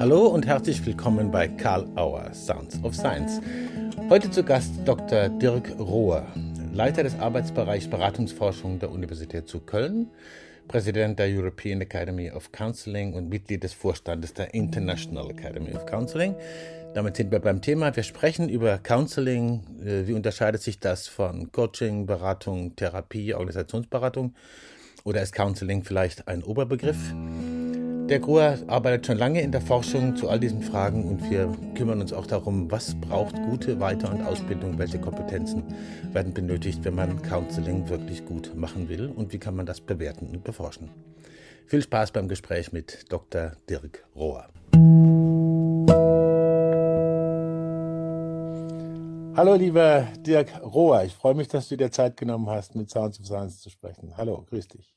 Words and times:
Hallo 0.00 0.28
und 0.28 0.46
herzlich 0.46 0.86
willkommen 0.86 1.32
bei 1.32 1.48
Karl 1.48 1.84
Auer 1.96 2.32
Sounds 2.32 2.78
of 2.84 2.94
Science. 2.94 3.40
Heute 4.08 4.30
zu 4.30 4.44
Gast 4.44 4.70
Dr. 4.84 5.28
Dirk 5.28 5.76
Rohr, 5.76 6.24
Leiter 6.72 7.02
des 7.02 7.18
Arbeitsbereichs 7.18 7.88
Beratungsforschung 7.90 8.78
der 8.78 8.92
Universität 8.92 9.48
zu 9.48 9.58
Köln, 9.58 10.08
Präsident 10.68 11.18
der 11.18 11.26
European 11.26 11.80
Academy 11.80 12.30
of 12.30 12.52
Counseling 12.52 13.14
und 13.14 13.28
Mitglied 13.28 13.64
des 13.64 13.72
Vorstandes 13.72 14.34
der 14.34 14.54
International 14.54 15.30
Academy 15.30 15.74
of 15.74 15.84
Counseling. 15.86 16.36
Damit 16.94 17.16
sind 17.16 17.32
wir 17.32 17.40
beim 17.40 17.60
Thema. 17.60 17.96
Wir 17.96 18.04
sprechen 18.04 18.48
über 18.48 18.78
Counseling. 18.78 19.64
Äh, 19.84 20.06
wie 20.06 20.12
unterscheidet 20.12 20.62
sich 20.62 20.78
das 20.78 21.08
von 21.08 21.50
Coaching, 21.50 22.06
Beratung, 22.06 22.76
Therapie, 22.76 23.34
Organisationsberatung? 23.34 24.32
Oder 25.02 25.22
ist 25.22 25.32
Counseling 25.32 25.82
vielleicht 25.82 26.28
ein 26.28 26.44
Oberbegriff? 26.44 26.98
Der 28.08 28.20
Gruer 28.20 28.56
arbeitet 28.68 29.04
schon 29.04 29.18
lange 29.18 29.42
in 29.42 29.52
der 29.52 29.60
Forschung 29.60 30.16
zu 30.16 30.30
all 30.30 30.40
diesen 30.40 30.62
Fragen 30.62 31.04
und 31.04 31.30
wir 31.30 31.54
kümmern 31.74 32.00
uns 32.00 32.14
auch 32.14 32.24
darum, 32.24 32.70
was 32.70 32.98
braucht 32.98 33.34
gute 33.42 33.80
Weiter- 33.80 34.10
und 34.10 34.22
Ausbildung, 34.22 34.78
welche 34.78 34.98
Kompetenzen 34.98 35.62
werden 36.14 36.32
benötigt, 36.32 36.82
wenn 36.84 36.94
man 36.94 37.20
Counseling 37.20 37.86
wirklich 37.90 38.24
gut 38.24 38.56
machen 38.56 38.88
will 38.88 39.08
und 39.14 39.34
wie 39.34 39.38
kann 39.38 39.54
man 39.54 39.66
das 39.66 39.82
bewerten 39.82 40.28
und 40.28 40.42
beforschen. 40.42 40.88
Viel 41.66 41.82
Spaß 41.82 42.12
beim 42.12 42.28
Gespräch 42.28 42.72
mit 42.72 43.12
Dr. 43.12 43.52
Dirk 43.68 44.06
Rohr. 44.16 44.48
Hallo, 49.36 49.54
lieber 49.54 50.08
Dirk 50.26 50.62
Rohr. 50.62 51.04
Ich 51.04 51.12
freue 51.12 51.34
mich, 51.34 51.48
dass 51.48 51.68
du 51.68 51.76
dir 51.76 51.90
Zeit 51.90 52.16
genommen 52.16 52.48
hast, 52.48 52.74
mit 52.74 52.88
Sounds 52.88 53.20
of 53.20 53.26
Science 53.26 53.60
zu 53.60 53.68
sprechen. 53.68 54.16
Hallo, 54.16 54.46
grüß 54.48 54.66
dich. 54.68 54.94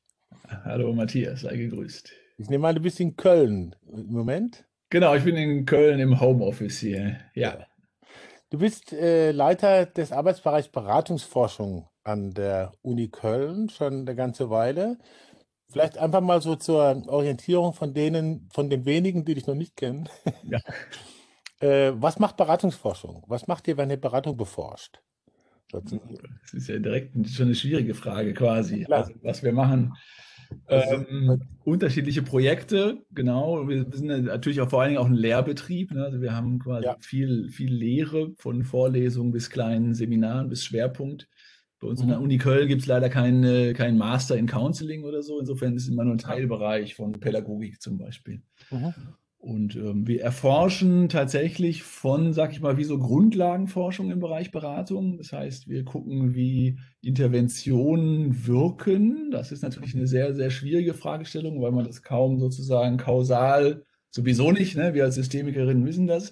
Hallo, 0.63 0.93
Matthias, 0.93 1.41
sei 1.41 1.57
gegrüßt. 1.57 2.20
Ich 2.41 2.49
nehme 2.49 2.67
an, 2.67 2.73
du 2.73 2.81
bist 2.81 2.99
in 2.99 3.15
Köln 3.15 3.75
im 3.87 4.11
Moment. 4.13 4.65
Genau, 4.89 5.13
ich 5.13 5.23
bin 5.23 5.35
in 5.35 5.63
Köln 5.65 5.99
im 5.99 6.19
Homeoffice 6.19 6.79
hier. 6.79 7.19
Ja. 7.35 7.67
Du 8.49 8.57
bist 8.57 8.93
äh, 8.93 9.31
Leiter 9.31 9.85
des 9.85 10.11
Arbeitsbereichs 10.11 10.69
Beratungsforschung 10.69 11.87
an 12.03 12.33
der 12.33 12.71
Uni 12.81 13.09
Köln 13.09 13.69
schon 13.69 14.01
eine 14.01 14.15
ganze 14.15 14.49
Weile. 14.49 14.97
Vielleicht 15.69 15.99
einfach 15.99 16.21
mal 16.21 16.41
so 16.41 16.55
zur 16.55 17.03
Orientierung 17.07 17.73
von 17.73 17.93
denen, 17.93 18.49
von 18.51 18.71
den 18.71 18.85
wenigen, 18.85 19.23
die 19.23 19.35
dich 19.35 19.45
noch 19.45 19.55
nicht 19.55 19.75
kennen. 19.75 20.09
Ja. 20.43 20.59
äh, 21.59 21.93
was 21.93 22.17
macht 22.17 22.37
Beratungsforschung? 22.37 23.23
Was 23.27 23.45
macht 23.45 23.67
ihr, 23.67 23.77
wenn 23.77 23.91
ihr 23.91 24.01
Beratung 24.01 24.35
beforscht? 24.35 24.99
Das 25.71 25.83
ist 26.53 26.67
ja 26.67 26.79
direkt 26.79 27.13
schon 27.29 27.45
eine 27.45 27.55
schwierige 27.55 27.93
Frage 27.93 28.33
quasi. 28.33 28.85
Also, 28.89 29.13
was 29.21 29.43
wir 29.43 29.53
machen. 29.53 29.93
Ähm, 30.67 31.41
unterschiedliche 31.63 32.21
Projekte, 32.21 33.03
genau. 33.11 33.67
Wir 33.67 33.85
sind 33.91 34.07
natürlich 34.07 34.61
auch 34.61 34.69
vor 34.69 34.81
allen 34.81 34.89
Dingen 34.89 35.01
auch 35.01 35.07
ein 35.07 35.13
Lehrbetrieb. 35.13 35.91
Ne? 35.91 36.03
Also 36.03 36.21
wir 36.21 36.35
haben 36.35 36.59
quasi 36.59 36.85
ja. 36.85 36.97
viel, 36.99 37.49
viel 37.49 37.73
Lehre 37.73 38.33
von 38.37 38.63
Vorlesungen 38.63 39.31
bis 39.31 39.49
kleinen 39.49 39.93
Seminaren 39.93 40.49
bis 40.49 40.63
Schwerpunkt. 40.63 41.27
Bei 41.79 41.87
uns 41.87 41.99
mhm. 41.99 42.03
in 42.03 42.09
der 42.09 42.17
mhm. 42.19 42.23
Uni 42.25 42.37
Köln 42.37 42.67
gibt 42.67 42.81
es 42.81 42.87
leider 42.87 43.09
keinen 43.09 43.73
kein 43.73 43.97
Master 43.97 44.37
in 44.37 44.47
Counseling 44.47 45.03
oder 45.03 45.23
so. 45.23 45.39
Insofern 45.39 45.75
ist 45.75 45.83
es 45.83 45.89
immer 45.89 46.03
nur 46.03 46.15
ein 46.15 46.19
Teilbereich 46.19 46.95
von 46.95 47.11
Pädagogik 47.13 47.81
zum 47.81 47.97
Beispiel. 47.97 48.41
Mhm. 48.69 48.93
Und 49.41 49.75
ähm, 49.75 50.05
wir 50.05 50.21
erforschen 50.21 51.09
tatsächlich 51.09 51.81
von, 51.81 52.31
sag 52.31 52.51
ich 52.51 52.61
mal, 52.61 52.77
wie 52.77 52.83
so 52.83 52.99
Grundlagenforschung 52.99 54.11
im 54.11 54.19
Bereich 54.19 54.51
Beratung. 54.51 55.17
Das 55.17 55.33
heißt, 55.33 55.67
wir 55.67 55.83
gucken, 55.83 56.35
wie 56.35 56.77
Interventionen 57.01 58.45
wirken. 58.45 59.31
Das 59.31 59.51
ist 59.51 59.63
natürlich 59.63 59.95
eine 59.95 60.05
sehr, 60.05 60.35
sehr 60.35 60.51
schwierige 60.51 60.93
Fragestellung, 60.93 61.59
weil 61.59 61.71
man 61.71 61.85
das 61.85 62.03
kaum 62.03 62.39
sozusagen 62.39 62.97
kausal, 62.97 63.83
sowieso 64.11 64.51
nicht, 64.51 64.77
ne? 64.77 64.93
wir 64.93 65.05
als 65.05 65.15
Systemikerinnen 65.15 65.87
wissen 65.87 66.05
das, 66.05 66.31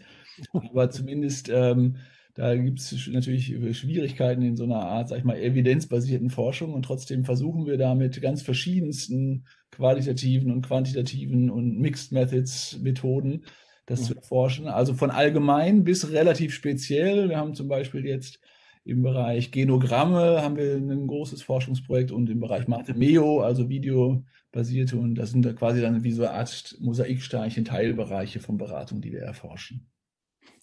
aber 0.53 0.91
zumindest 0.91 1.49
ähm, 1.51 1.95
da 2.35 2.55
gibt 2.55 2.79
es 2.79 3.07
natürlich 3.07 3.47
Schwierigkeiten 3.77 4.41
in 4.43 4.55
so 4.55 4.63
einer 4.63 4.81
Art, 4.81 5.09
sag 5.09 5.17
ich 5.17 5.23
mal, 5.23 5.37
evidenzbasierten 5.37 6.29
Forschung 6.29 6.73
und 6.73 6.83
trotzdem 6.83 7.25
versuchen 7.25 7.65
wir 7.65 7.77
da 7.77 7.95
mit 7.95 8.21
ganz 8.21 8.41
verschiedensten 8.41 9.45
qualitativen 9.71 10.51
und 10.51 10.65
quantitativen 10.65 11.49
und 11.49 11.79
Mixed 11.79 12.11
Methods 12.11 12.79
Methoden 12.81 13.43
das 13.85 14.01
mhm. 14.01 14.05
zu 14.05 14.15
erforschen. 14.15 14.67
Also 14.67 14.93
von 14.93 15.11
allgemein 15.11 15.83
bis 15.83 16.11
relativ 16.11 16.53
speziell. 16.53 17.29
Wir 17.29 17.37
haben 17.37 17.55
zum 17.55 17.67
Beispiel 17.67 18.05
jetzt 18.05 18.39
im 18.85 19.03
Bereich 19.03 19.51
Genogramme 19.51 20.41
haben 20.41 20.55
wir 20.55 20.75
ein 20.75 21.07
großes 21.07 21.41
Forschungsprojekt 21.41 22.11
und 22.11 22.29
im 22.29 22.39
Bereich 22.39 22.67
Mathemeo, 22.67 23.41
also 23.41 23.69
videobasierte 23.69 24.97
und 24.97 25.15
das 25.15 25.31
sind 25.31 25.45
da 25.45 25.53
quasi 25.53 25.81
dann 25.81 26.03
wie 26.03 26.11
so 26.11 26.23
eine 26.23 26.33
Art 26.33 26.75
Mosaiksteinchen 26.79 27.65
Teilbereiche 27.65 28.39
von 28.39 28.57
Beratung, 28.57 29.01
die 29.01 29.11
wir 29.11 29.21
erforschen. 29.21 29.87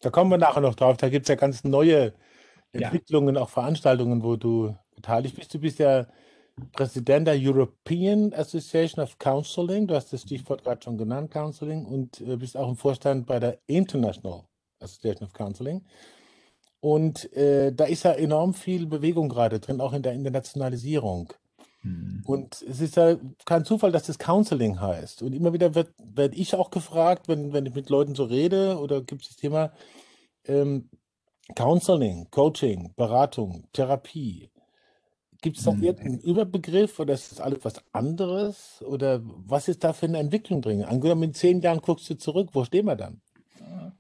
Da 0.01 0.11
kommen 0.11 0.31
wir 0.31 0.39
nachher 0.39 0.61
noch 0.61 0.75
drauf. 0.75 0.97
Da 0.97 1.09
gibt 1.09 1.25
es 1.25 1.29
ja 1.29 1.35
ganz 1.35 1.65
neue 1.65 2.13
Entwicklungen, 2.73 3.37
ja. 3.37 3.43
auch 3.43 3.49
Veranstaltungen, 3.49 4.23
wo 4.23 4.37
du 4.37 4.77
beteiligt 4.95 5.37
bist. 5.37 5.55
Du 5.55 5.59
bist 5.59 5.79
ja 5.79 6.07
Präsident 6.73 7.29
der 7.29 7.37
European 7.39 8.33
Association 8.33 9.03
of 9.03 9.19
Counseling. 9.19 9.87
Du 9.87 9.95
hast 9.95 10.13
das 10.13 10.23
Stichwort 10.23 10.65
gerade 10.65 10.83
schon 10.83 10.97
genannt, 10.97 11.31
Counseling, 11.31 11.85
und 11.85 12.21
äh, 12.21 12.37
bist 12.37 12.57
auch 12.57 12.69
im 12.69 12.77
Vorstand 12.77 13.27
bei 13.27 13.39
der 13.39 13.59
International 13.67 14.45
Association 14.81 15.29
of 15.29 15.35
Counseling. 15.35 15.85
Und 16.81 17.33
äh, 17.33 17.73
da 17.73 17.85
ist 17.85 18.05
ja 18.05 18.13
enorm 18.13 18.55
viel 18.55 18.87
Bewegung 18.87 19.29
gerade 19.29 19.61
drin, 19.61 19.81
auch 19.81 19.93
in 19.93 20.03
der 20.03 20.13
Internationalisierung. 20.13 21.33
Mhm. 21.87 22.23
Und 22.27 22.63
es 22.63 22.81
ist 22.81 22.97
ja 22.97 23.17
kein 23.45 23.65
Zufall, 23.65 23.93
dass 23.93 24.07
das 24.07 24.19
Counseling 24.19 24.81
heißt. 24.81 25.23
Und 25.23 25.33
immer 25.33 25.53
wieder 25.53 25.75
werde 25.75 25.91
werd 25.99 26.35
ich 26.35 26.55
auch 26.55 26.71
gefragt, 26.71 27.29
wenn, 27.29 27.53
wenn 27.53 27.67
ich 27.67 27.75
mit 27.75 27.89
Leuten 27.89 28.15
so 28.15 28.25
rede 28.25 28.79
oder 28.79 29.03
gibt 29.03 29.23
es 29.23 29.29
das 29.29 29.37
Thema 29.37 29.73
ähm, 30.47 30.89
Counseling, 31.55 32.27
Coaching, 32.31 32.93
Beratung, 32.97 33.69
Therapie. 33.73 34.51
Gibt 35.43 35.59
es 35.59 35.65
da 35.65 35.73
mhm. 35.73 35.83
irgendeinen 35.85 36.21
Überbegriff 36.21 36.99
oder 36.99 37.15
ist 37.15 37.31
das 37.31 37.41
alles 37.41 37.61
was 37.63 37.75
anderes? 37.93 38.83
Oder 38.85 39.21
was 39.23 39.69
ist 39.69 39.85
da 39.85 39.93
für 39.93 40.07
eine 40.07 40.19
Entwicklung 40.19 40.63
drin? 40.63 40.83
Angenommen, 40.83 41.25
in 41.25 41.35
zehn 41.35 41.61
Jahren 41.61 41.81
guckst 41.81 42.11
du 42.11 42.15
zurück, 42.17 42.51
wo 42.53 42.65
stehen 42.65 42.87
wir 42.87 42.97
dann? 42.97 43.21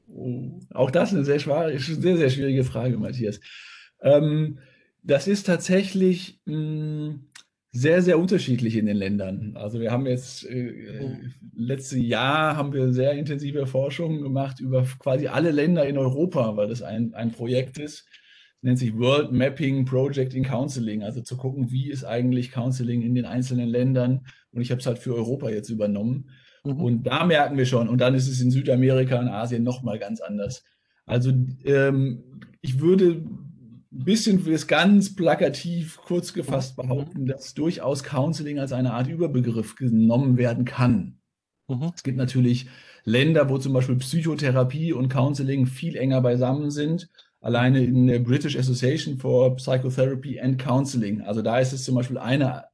Oh, 0.09 0.59
auch 0.73 0.91
das 0.91 1.13
eine 1.13 1.25
sehr, 1.25 1.39
sehr, 1.39 1.79
sehr 2.17 2.31
schwierige 2.31 2.65
Frage, 2.65 2.97
Matthias. 2.97 3.39
Ähm, 4.01 4.59
das 5.03 5.29
ist 5.29 5.45
tatsächlich 5.45 6.41
mh, 6.47 6.55
hm, 6.55 7.27
sehr, 7.77 8.01
sehr 8.01 8.19
unterschiedlich 8.19 8.77
in 8.77 8.87
den 8.87 8.97
Ländern. 8.97 9.53
Also 9.57 9.81
wir 9.81 9.93
haben 9.93 10.07
jetzt 10.07 10.49
äh, 10.49 10.73
mhm. 11.03 11.35
letztes 11.55 11.99
Jahr 11.99 12.57
haben 12.57 12.73
wir 12.73 12.93
sehr 12.93 13.13
intensive 13.13 13.67
Forschung 13.67 14.23
gemacht 14.23 14.61
über 14.61 14.85
quasi 14.99 15.27
alle 15.27 15.51
Länder 15.51 15.87
in 15.87 15.99
Europa, 15.99 16.57
weil 16.57 16.69
das 16.69 16.83
ein, 16.83 17.13
ein 17.15 17.33
Projekt 17.33 17.79
ist. 17.79 18.07
Das 18.07 18.63
nennt 18.63 18.79
sich 18.79 18.97
World 18.97 19.33
Mapping 19.33 19.85
Project 19.85 20.33
in 20.35 20.45
Counseling, 20.45 21.03
also 21.03 21.21
zu 21.21 21.37
gucken, 21.37 21.71
wie 21.71 21.91
ist 21.91 22.05
eigentlich 22.05 22.51
Counseling 22.51 23.03
in 23.03 23.15
den 23.15 23.27
einzelnen 23.27 23.69
Ländern. 23.69 24.27
Und 24.53 24.63
ich 24.63 24.71
habe 24.71 24.81
es 24.81 24.87
halt 24.87 24.99
für 24.99 25.15
Europa 25.15 25.51
jetzt 25.51 25.69
übernommen. 25.69 26.31
Mhm. 26.65 26.81
Und 26.81 27.03
da 27.07 27.27
merken 27.27 27.59
wir 27.59 27.67
schon, 27.67 27.89
und 27.89 28.01
dann 28.01 28.15
ist 28.15 28.29
es 28.29 28.41
in 28.41 28.51
Südamerika 28.51 29.19
und 29.19 29.29
Asien 29.29 29.63
nochmal 29.63 29.99
ganz 29.99 30.21
anders. 30.21 30.65
Also 31.05 31.33
ähm, 31.65 32.41
ich 32.63 32.81
würde 32.81 33.23
ein 33.97 34.05
bisschen 34.05 34.41
für 34.41 34.53
es 34.53 34.67
ganz 34.67 35.15
plakativ 35.15 35.97
kurz 35.97 36.33
gefasst 36.33 36.77
mhm. 36.77 36.83
behaupten, 36.83 37.27
dass 37.27 37.55
durchaus 37.55 38.05
Counseling 38.05 38.59
als 38.59 38.73
eine 38.73 38.93
Art 38.93 39.09
Überbegriff 39.09 39.75
genommen 39.77 40.37
werden 40.37 40.65
kann. 40.65 41.19
Mhm. 41.69 41.93
Es 41.95 42.03
gibt 42.03 42.19
natürlich 42.19 42.67
Länder, 43.05 43.49
wo 43.49 43.59
zum 43.59 43.73
Beispiel 43.73 43.97
Psychotherapie 43.97 44.93
und 44.93 45.09
Counseling 45.09 45.67
viel 45.67 45.97
enger 45.97 46.21
beisammen 46.21 46.71
sind. 46.71 47.09
Alleine 47.41 47.85
in 47.85 48.07
der 48.07 48.19
British 48.19 48.57
Association 48.57 49.19
for 49.19 49.57
Psychotherapy 49.57 50.41
and 50.41 50.59
Counseling. 50.59 51.23
Also 51.23 51.43
da 51.43 51.59
ist 51.59 51.73
es 51.73 51.85
zum 51.85 51.95
Beispiel 51.95 52.19
eine, 52.19 52.65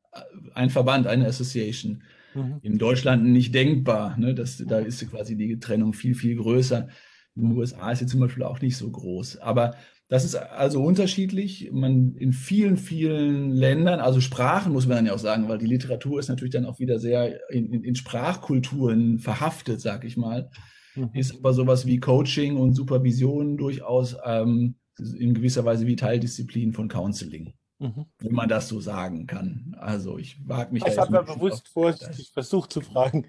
ein 0.55 0.71
Verband, 0.71 1.07
eine 1.07 1.27
Association. 1.27 2.03
Mhm. 2.35 2.59
In 2.63 2.79
Deutschland 2.79 3.25
nicht 3.25 3.55
denkbar. 3.55 4.17
Ne? 4.19 4.35
Das, 4.35 4.63
da 4.67 4.79
ist 4.79 5.09
quasi 5.11 5.37
die 5.37 5.59
Trennung 5.61 5.93
viel, 5.93 6.15
viel 6.15 6.37
größer. 6.37 6.89
In 7.35 7.43
den 7.43 7.57
USA 7.57 7.93
ist 7.93 8.01
sie 8.01 8.07
zum 8.07 8.21
Beispiel 8.21 8.43
auch 8.43 8.61
nicht 8.61 8.77
so 8.77 8.91
groß. 8.91 9.39
Aber 9.39 9.75
das 10.13 10.27
ist 10.27 10.35
also 10.35 10.85
unterschiedlich. 10.85 11.71
Man 11.73 12.15
in 12.17 12.35
vielen, 12.35 12.77
vielen 12.77 13.51
Ländern, 13.51 13.99
also 13.99 14.21
Sprachen 14.21 14.71
muss 14.71 14.87
man 14.87 14.97
dann 14.97 15.07
ja 15.07 15.15
auch 15.15 15.19
sagen, 15.19 15.49
weil 15.49 15.57
die 15.57 15.65
Literatur 15.65 16.21
ist 16.21 16.29
natürlich 16.29 16.53
dann 16.53 16.67
auch 16.67 16.79
wieder 16.79 16.99
sehr 16.99 17.51
in, 17.51 17.73
in, 17.73 17.83
in 17.83 17.95
Sprachkulturen 17.95 19.21
verhaftet, 19.21 19.81
sag 19.81 20.05
ich 20.05 20.19
mal. 20.19 20.51
Mhm. 20.97 21.13
Ist 21.15 21.35
aber 21.35 21.55
sowas 21.55 21.87
wie 21.87 21.99
Coaching 21.99 22.59
und 22.59 22.75
Supervision 22.75 23.57
durchaus 23.57 24.15
ähm, 24.23 24.75
in 24.99 25.33
gewisser 25.33 25.65
Weise 25.65 25.87
wie 25.87 25.97
Teildisziplin 25.97 26.75
von 26.75 26.89
Counseling. 26.89 27.55
Mhm. 27.79 28.05
Wenn 28.19 28.35
man 28.35 28.51
das 28.51 28.69
so 28.69 28.81
sagen 28.81 29.27
kann. 29.27 29.75
Also 29.81 30.19
ich 30.19 30.47
wage 30.47 30.75
mich 30.75 30.85
ich 30.87 30.99
habe 30.99 31.23
bewusst 31.23 31.69
vorsichtig 31.69 32.33
versucht 32.35 32.71
zu 32.71 32.83
fragen. 32.83 33.29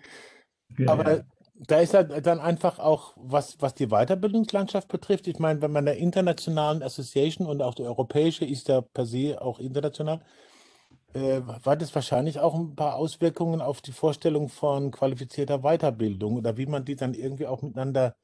Ja, 0.77 0.91
aber 0.91 1.15
ja 1.15 1.23
da 1.67 1.79
ist 1.79 1.93
ja 1.93 2.03
dann 2.03 2.39
einfach 2.39 2.79
auch, 2.79 3.13
was, 3.15 3.57
was 3.59 3.73
die 3.73 3.87
Weiterbildungslandschaft 3.87 4.87
betrifft. 4.87 5.27
Ich 5.27 5.39
meine, 5.39 5.61
wenn 5.61 5.71
man 5.71 5.85
der 5.85 5.97
internationalen 5.97 6.83
Association 6.83 7.47
und 7.47 7.61
auch 7.61 7.75
die 7.75 7.83
europäische 7.83 8.45
ist 8.45 8.67
ja 8.67 8.81
per 8.81 9.05
se 9.05 9.41
auch 9.41 9.59
international. 9.59 10.21
äh, 11.13 11.41
hat 11.65 11.81
es 11.81 11.93
wahrscheinlich 11.93 12.39
auch 12.39 12.55
ein 12.55 12.75
paar 12.75 12.95
Auswirkungen 12.95 13.61
auf 13.61 13.81
die 13.81 13.91
Vorstellung 13.91 14.49
von 14.49 14.91
qualifizierter 14.91 15.59
Weiterbildung 15.59 16.37
oder 16.37 16.57
wie 16.57 16.65
man 16.65 16.85
die 16.85 16.95
dann 16.95 17.13
irgendwie 17.13 17.45
auch 17.45 17.61
miteinander 17.61 18.15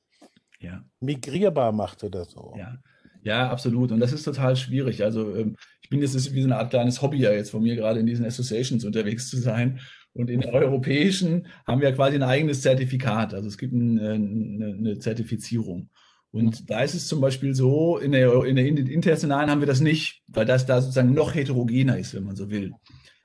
ja. 0.60 0.84
migrierbar 1.00 1.72
macht 1.72 2.04
oder 2.04 2.26
so. 2.26 2.56
Ja. 2.58 2.78
Ja, 3.22 3.50
absolut. 3.50 3.92
Und 3.92 4.00
das 4.00 4.14
ist 4.14 4.24
total 4.24 4.56
schwierig. 4.56 5.04
Also 5.04 5.36
ähm, 5.36 5.58
ich 5.82 5.90
bin 5.90 6.02
jetzt 6.02 6.34
wie 6.34 6.42
so 6.42 6.48
eine 6.48 6.58
Art 6.58 6.70
kleines 6.70 7.02
Hobby 7.02 7.18
ja 7.18 7.32
jetzt 7.32 7.52
von 7.52 7.62
mir, 7.62 7.76
gerade 7.76 8.00
in 8.00 8.06
diesen 8.06 8.26
Associations 8.26 8.86
unterwegs 8.86 9.30
zu 9.30 9.38
sein. 9.38 9.80
Und 10.14 10.30
in 10.30 10.42
der 10.42 10.54
europäischen 10.54 11.48
haben 11.66 11.82
wir 11.82 11.92
quasi 11.92 12.16
ein 12.16 12.24
eigenes 12.24 12.62
Zertifikat. 12.62 13.34
Also 13.34 13.48
es 13.48 13.58
gibt 13.58 13.74
ein, 13.74 14.00
eine, 14.00 14.76
eine, 14.78 15.00
Zertifizierung. 15.00 15.90
Und 16.32 16.62
mhm. 16.62 16.66
da 16.66 16.82
ist 16.82 16.94
es 16.94 17.08
zum 17.08 17.22
Beispiel 17.22 17.54
so, 17.54 17.98
in 17.98 18.12
der, 18.12 18.44
in 18.44 18.56
der 18.56 18.66
internationalen 18.66 19.50
haben 19.50 19.62
wir 19.62 19.68
das 19.68 19.82
nicht, 19.82 20.22
weil 20.28 20.46
das 20.46 20.66
da 20.66 20.82
sozusagen 20.82 21.14
noch 21.14 21.36
heterogener 21.36 21.98
ist, 21.98 22.14
wenn 22.14 22.24
man 22.24 22.36
so 22.36 22.50
will. 22.50 22.74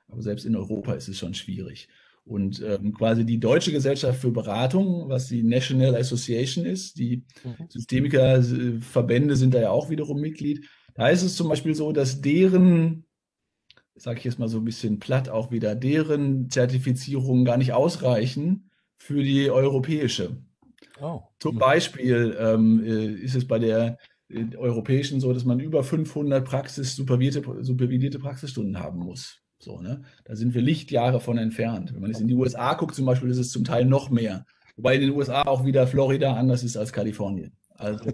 Aber 0.07 0.21
selbst 0.21 0.45
in 0.45 0.55
Europa 0.55 0.93
ist 0.93 1.07
es 1.07 1.17
schon 1.17 1.33
schwierig. 1.33 1.87
Und 2.23 2.61
ähm, 2.63 2.93
quasi 2.93 3.23
die 3.23 3.39
Deutsche 3.39 3.71
Gesellschaft 3.71 4.19
für 4.19 4.31
Beratung, 4.31 5.09
was 5.09 5.27
die 5.27 5.43
National 5.43 5.95
Association 5.95 6.65
ist, 6.65 6.97
die 6.97 7.23
mhm. 7.43 7.67
Systemikerverbände 7.69 9.35
sind 9.35 9.53
da 9.53 9.61
ja 9.61 9.69
auch 9.69 9.91
wiederum 9.91 10.19
Mitglied. 10.19 10.67
Da 10.95 11.09
ist 11.09 11.21
es 11.21 11.35
zum 11.35 11.49
Beispiel 11.49 11.75
so, 11.75 11.91
dass 11.91 12.21
deren, 12.21 13.04
sage 13.95 14.19
ich 14.19 14.25
jetzt 14.25 14.39
mal 14.39 14.49
so 14.49 14.57
ein 14.57 14.65
bisschen 14.65 14.99
platt 14.99 15.29
auch 15.29 15.51
wieder, 15.51 15.75
deren 15.75 16.49
Zertifizierungen 16.49 17.45
gar 17.45 17.57
nicht 17.57 17.73
ausreichen 17.73 18.69
für 18.97 19.23
die 19.23 19.49
europäische. 19.49 20.37
Oh. 21.01 21.21
Zum 21.39 21.57
Beispiel 21.57 22.37
ähm, 22.39 22.83
äh, 22.83 23.05
ist 23.05 23.35
es 23.35 23.47
bei 23.47 23.59
der 23.59 23.97
äh, 24.29 24.55
europäischen 24.55 25.19
so, 25.19 25.33
dass 25.33 25.45
man 25.45 25.59
über 25.59 25.83
500 25.83 26.45
Praxis 26.45 26.95
supervierte, 26.95 27.43
supervidierte 27.61 28.19
Praxisstunden 28.19 28.79
haben 28.79 28.99
muss. 28.99 29.41
So, 29.59 29.81
ne? 29.81 30.03
Da 30.25 30.35
sind 30.35 30.53
wir 30.53 30.61
Lichtjahre 30.61 31.19
von 31.19 31.37
entfernt. 31.37 31.93
Wenn 31.93 32.01
man 32.01 32.11
jetzt 32.11 32.21
in 32.21 32.27
die 32.27 32.35
USA 32.35 32.73
guckt, 32.73 32.95
zum 32.95 33.05
Beispiel, 33.05 33.29
ist 33.29 33.37
es 33.37 33.51
zum 33.51 33.63
Teil 33.63 33.85
noch 33.85 34.09
mehr. 34.09 34.45
Wobei 34.75 34.95
in 34.95 35.01
den 35.01 35.11
USA 35.11 35.43
auch 35.43 35.65
wieder 35.65 35.87
Florida 35.87 36.35
anders 36.35 36.63
ist 36.63 36.77
als 36.77 36.91
Kalifornien. 36.91 37.53
Also, 37.69 38.11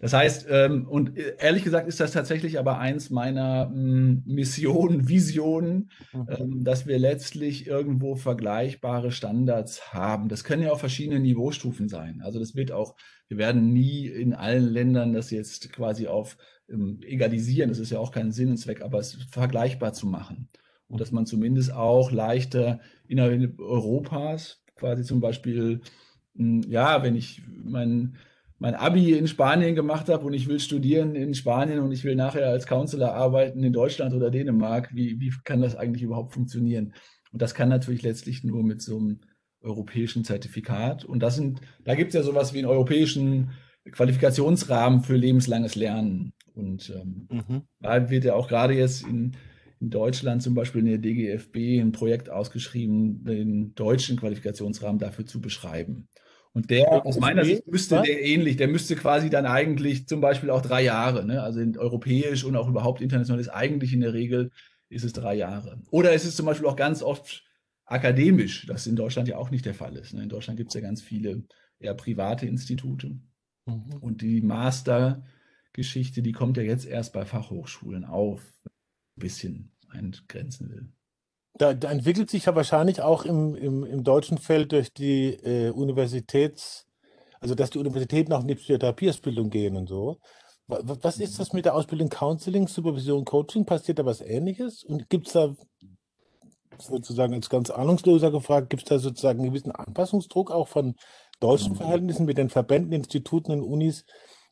das 0.00 0.12
heißt, 0.12 0.46
ähm, 0.50 0.88
und 0.88 1.16
ehrlich 1.16 1.62
gesagt 1.62 1.86
ist 1.86 2.00
das 2.00 2.12
tatsächlich 2.12 2.58
aber 2.58 2.78
eins 2.78 3.10
meiner 3.10 3.70
ähm, 3.72 4.22
Missionen, 4.26 5.08
Visionen, 5.08 5.90
mhm. 6.12 6.26
ähm, 6.28 6.64
dass 6.64 6.86
wir 6.86 6.98
letztlich 6.98 7.66
irgendwo 7.66 8.16
vergleichbare 8.16 9.12
Standards 9.12 9.92
haben. 9.92 10.28
Das 10.28 10.42
können 10.42 10.62
ja 10.62 10.72
auch 10.72 10.80
verschiedene 10.80 11.20
Niveaustufen 11.20 11.88
sein. 11.88 12.20
Also 12.24 12.38
das 12.38 12.54
wird 12.54 12.72
auch, 12.72 12.96
wir 13.28 13.36
werden 13.36 13.72
nie 13.72 14.06
in 14.06 14.34
allen 14.34 14.64
Ländern 14.64 15.12
das 15.12 15.30
jetzt 15.30 15.72
quasi 15.72 16.06
auf 16.06 16.38
ähm, 16.68 17.00
egalisieren. 17.02 17.68
Das 17.68 17.78
ist 17.78 17.90
ja 17.90 17.98
auch 17.98 18.10
kein 18.10 18.32
Sinn 18.32 18.50
und 18.50 18.56
Zweck, 18.56 18.82
aber 18.82 18.98
es 18.98 19.18
vergleichbar 19.30 19.92
zu 19.92 20.06
machen 20.06 20.48
und 20.90 21.00
dass 21.00 21.12
man 21.12 21.24
zumindest 21.24 21.72
auch 21.72 22.10
leichter 22.10 22.80
innerhalb 23.06 23.58
Europas 23.60 24.62
quasi 24.74 25.04
zum 25.04 25.20
Beispiel, 25.20 25.80
hm, 26.34 26.62
ja, 26.68 27.02
wenn 27.02 27.14
ich 27.14 27.42
mein, 27.46 28.16
mein 28.60 28.74
Abi 28.74 29.12
in 29.12 29.26
Spanien 29.26 29.74
gemacht 29.74 30.08
habe 30.08 30.24
und 30.24 30.34
ich 30.34 30.46
will 30.46 30.60
studieren 30.60 31.16
in 31.16 31.34
Spanien 31.34 31.80
und 31.80 31.92
ich 31.92 32.04
will 32.04 32.14
nachher 32.14 32.48
als 32.48 32.66
Counselor 32.66 33.14
arbeiten 33.14 33.64
in 33.64 33.72
Deutschland 33.72 34.14
oder 34.14 34.30
Dänemark, 34.30 34.94
wie, 34.94 35.18
wie 35.18 35.32
kann 35.44 35.60
das 35.60 35.76
eigentlich 35.76 36.02
überhaupt 36.02 36.34
funktionieren? 36.34 36.92
Und 37.32 37.42
das 37.42 37.54
kann 37.54 37.68
natürlich 37.68 38.02
letztlich 38.02 38.44
nur 38.44 38.62
mit 38.62 38.82
so 38.82 38.98
einem 38.98 39.20
europäischen 39.62 40.24
Zertifikat. 40.24 41.04
Und 41.04 41.20
das 41.20 41.36
sind, 41.36 41.60
da 41.84 41.94
gibt 41.94 42.08
es 42.08 42.14
ja 42.14 42.22
sowas 42.22 42.52
wie 42.52 42.58
einen 42.58 42.68
europäischen 42.68 43.52
Qualifikationsrahmen 43.90 45.02
für 45.02 45.16
lebenslanges 45.16 45.74
Lernen. 45.74 46.34
Und 46.54 46.90
ähm, 46.90 47.28
mhm. 47.30 47.62
da 47.80 48.10
wird 48.10 48.24
ja 48.24 48.34
auch 48.34 48.48
gerade 48.48 48.74
jetzt 48.74 49.06
in 49.06 49.36
in 49.80 49.88
Deutschland 49.88 50.42
zum 50.42 50.54
Beispiel 50.54 50.80
in 50.80 50.86
der 50.86 50.98
DGFB 50.98 51.80
ein 51.80 51.92
Projekt 51.92 52.28
ausgeschrieben, 52.28 53.24
den 53.24 53.74
deutschen 53.74 54.18
Qualifikationsrahmen 54.18 54.98
dafür 54.98 55.24
zu 55.24 55.40
beschreiben. 55.40 56.08
Und 56.52 56.70
der, 56.70 57.06
aus 57.06 57.18
meiner 57.20 57.44
Sicht, 57.44 57.66
müsste 57.68 57.96
was? 57.96 58.06
der 58.06 58.24
ähnlich, 58.24 58.56
der 58.56 58.68
müsste 58.68 58.96
quasi 58.96 59.30
dann 59.30 59.46
eigentlich 59.46 60.08
zum 60.08 60.20
Beispiel 60.20 60.50
auch 60.50 60.62
drei 60.62 60.82
Jahre, 60.82 61.24
ne? 61.24 61.42
also 61.42 61.60
europäisch 61.78 62.42
und 62.44 62.56
auch 62.56 62.68
überhaupt 62.68 63.00
international 63.00 63.40
ist 63.40 63.48
eigentlich 63.48 63.92
in 63.92 64.00
der 64.00 64.14
Regel 64.14 64.50
ist 64.88 65.04
es 65.04 65.12
drei 65.12 65.34
Jahre. 65.34 65.80
Oder 65.90 66.12
ist 66.12 66.24
es 66.24 66.34
zum 66.34 66.46
Beispiel 66.46 66.66
auch 66.66 66.74
ganz 66.74 67.02
oft 67.02 67.44
akademisch, 67.84 68.66
das 68.66 68.86
in 68.86 68.96
Deutschland 68.96 69.28
ja 69.28 69.36
auch 69.36 69.50
nicht 69.50 69.64
der 69.64 69.74
Fall 69.74 69.96
ist. 69.96 70.14
Ne? 70.14 70.24
In 70.24 70.28
Deutschland 70.28 70.56
gibt 70.56 70.70
es 70.70 70.74
ja 70.74 70.80
ganz 70.80 71.00
viele 71.00 71.44
eher 71.78 71.94
private 71.94 72.46
Institute. 72.46 73.20
Mhm. 73.66 73.94
Und 74.00 74.22
die 74.22 74.40
Mastergeschichte, 74.40 76.22
die 76.22 76.32
kommt 76.32 76.56
ja 76.56 76.64
jetzt 76.64 76.86
erst 76.86 77.12
bei 77.12 77.24
Fachhochschulen 77.24 78.04
auf 78.04 78.42
bisschen 79.16 79.72
eingrenzen 79.88 80.70
will. 80.70 80.92
Da, 81.60 81.74
da, 81.74 81.90
entwickelt 81.90 82.30
sich 82.30 82.46
ja 82.46 82.54
wahrscheinlich 82.54 83.02
auch 83.02 83.26
im, 83.26 83.54
im, 83.54 83.84
im 83.84 84.02
deutschen 84.02 84.38
Feld 84.38 84.72
durch 84.72 84.94
die 84.94 85.34
äh, 85.34 85.68
Universitäts, 85.68 86.86
also 87.38 87.54
dass 87.54 87.68
die 87.68 87.78
Universitäten 87.78 88.32
auch 88.32 88.40
in 88.40 88.48
die 88.48 88.54
Psychotherapieausbildung 88.54 89.50
gehen 89.50 89.76
und 89.76 89.86
so. 89.86 90.20
Was 90.66 91.18
ist 91.18 91.38
das 91.38 91.52
mit 91.52 91.66
der 91.66 91.74
Ausbildung 91.74 92.08
Counseling, 92.08 92.66
Supervision, 92.66 93.26
Coaching? 93.26 93.66
Passiert 93.66 93.98
da 93.98 94.06
was 94.06 94.22
Ähnliches? 94.22 94.84
Und 94.84 95.10
gibt 95.10 95.26
es 95.26 95.34
da 95.34 95.54
sozusagen 96.78 97.34
als 97.34 97.50
ganz 97.50 97.68
ahnungsloser 97.68 98.30
gefragt, 98.30 98.70
gibt 98.70 98.84
es 98.84 98.88
da 98.88 98.98
sozusagen 98.98 99.40
einen 99.40 99.50
gewissen 99.50 99.72
Anpassungsdruck 99.72 100.50
auch 100.50 100.68
von 100.68 100.94
deutschen 101.40 101.76
Verhältnissen 101.76 102.24
mit 102.24 102.38
den 102.38 102.48
Verbänden, 102.48 102.94
Instituten 102.94 103.52
und 103.52 103.62
Unis 103.62 104.06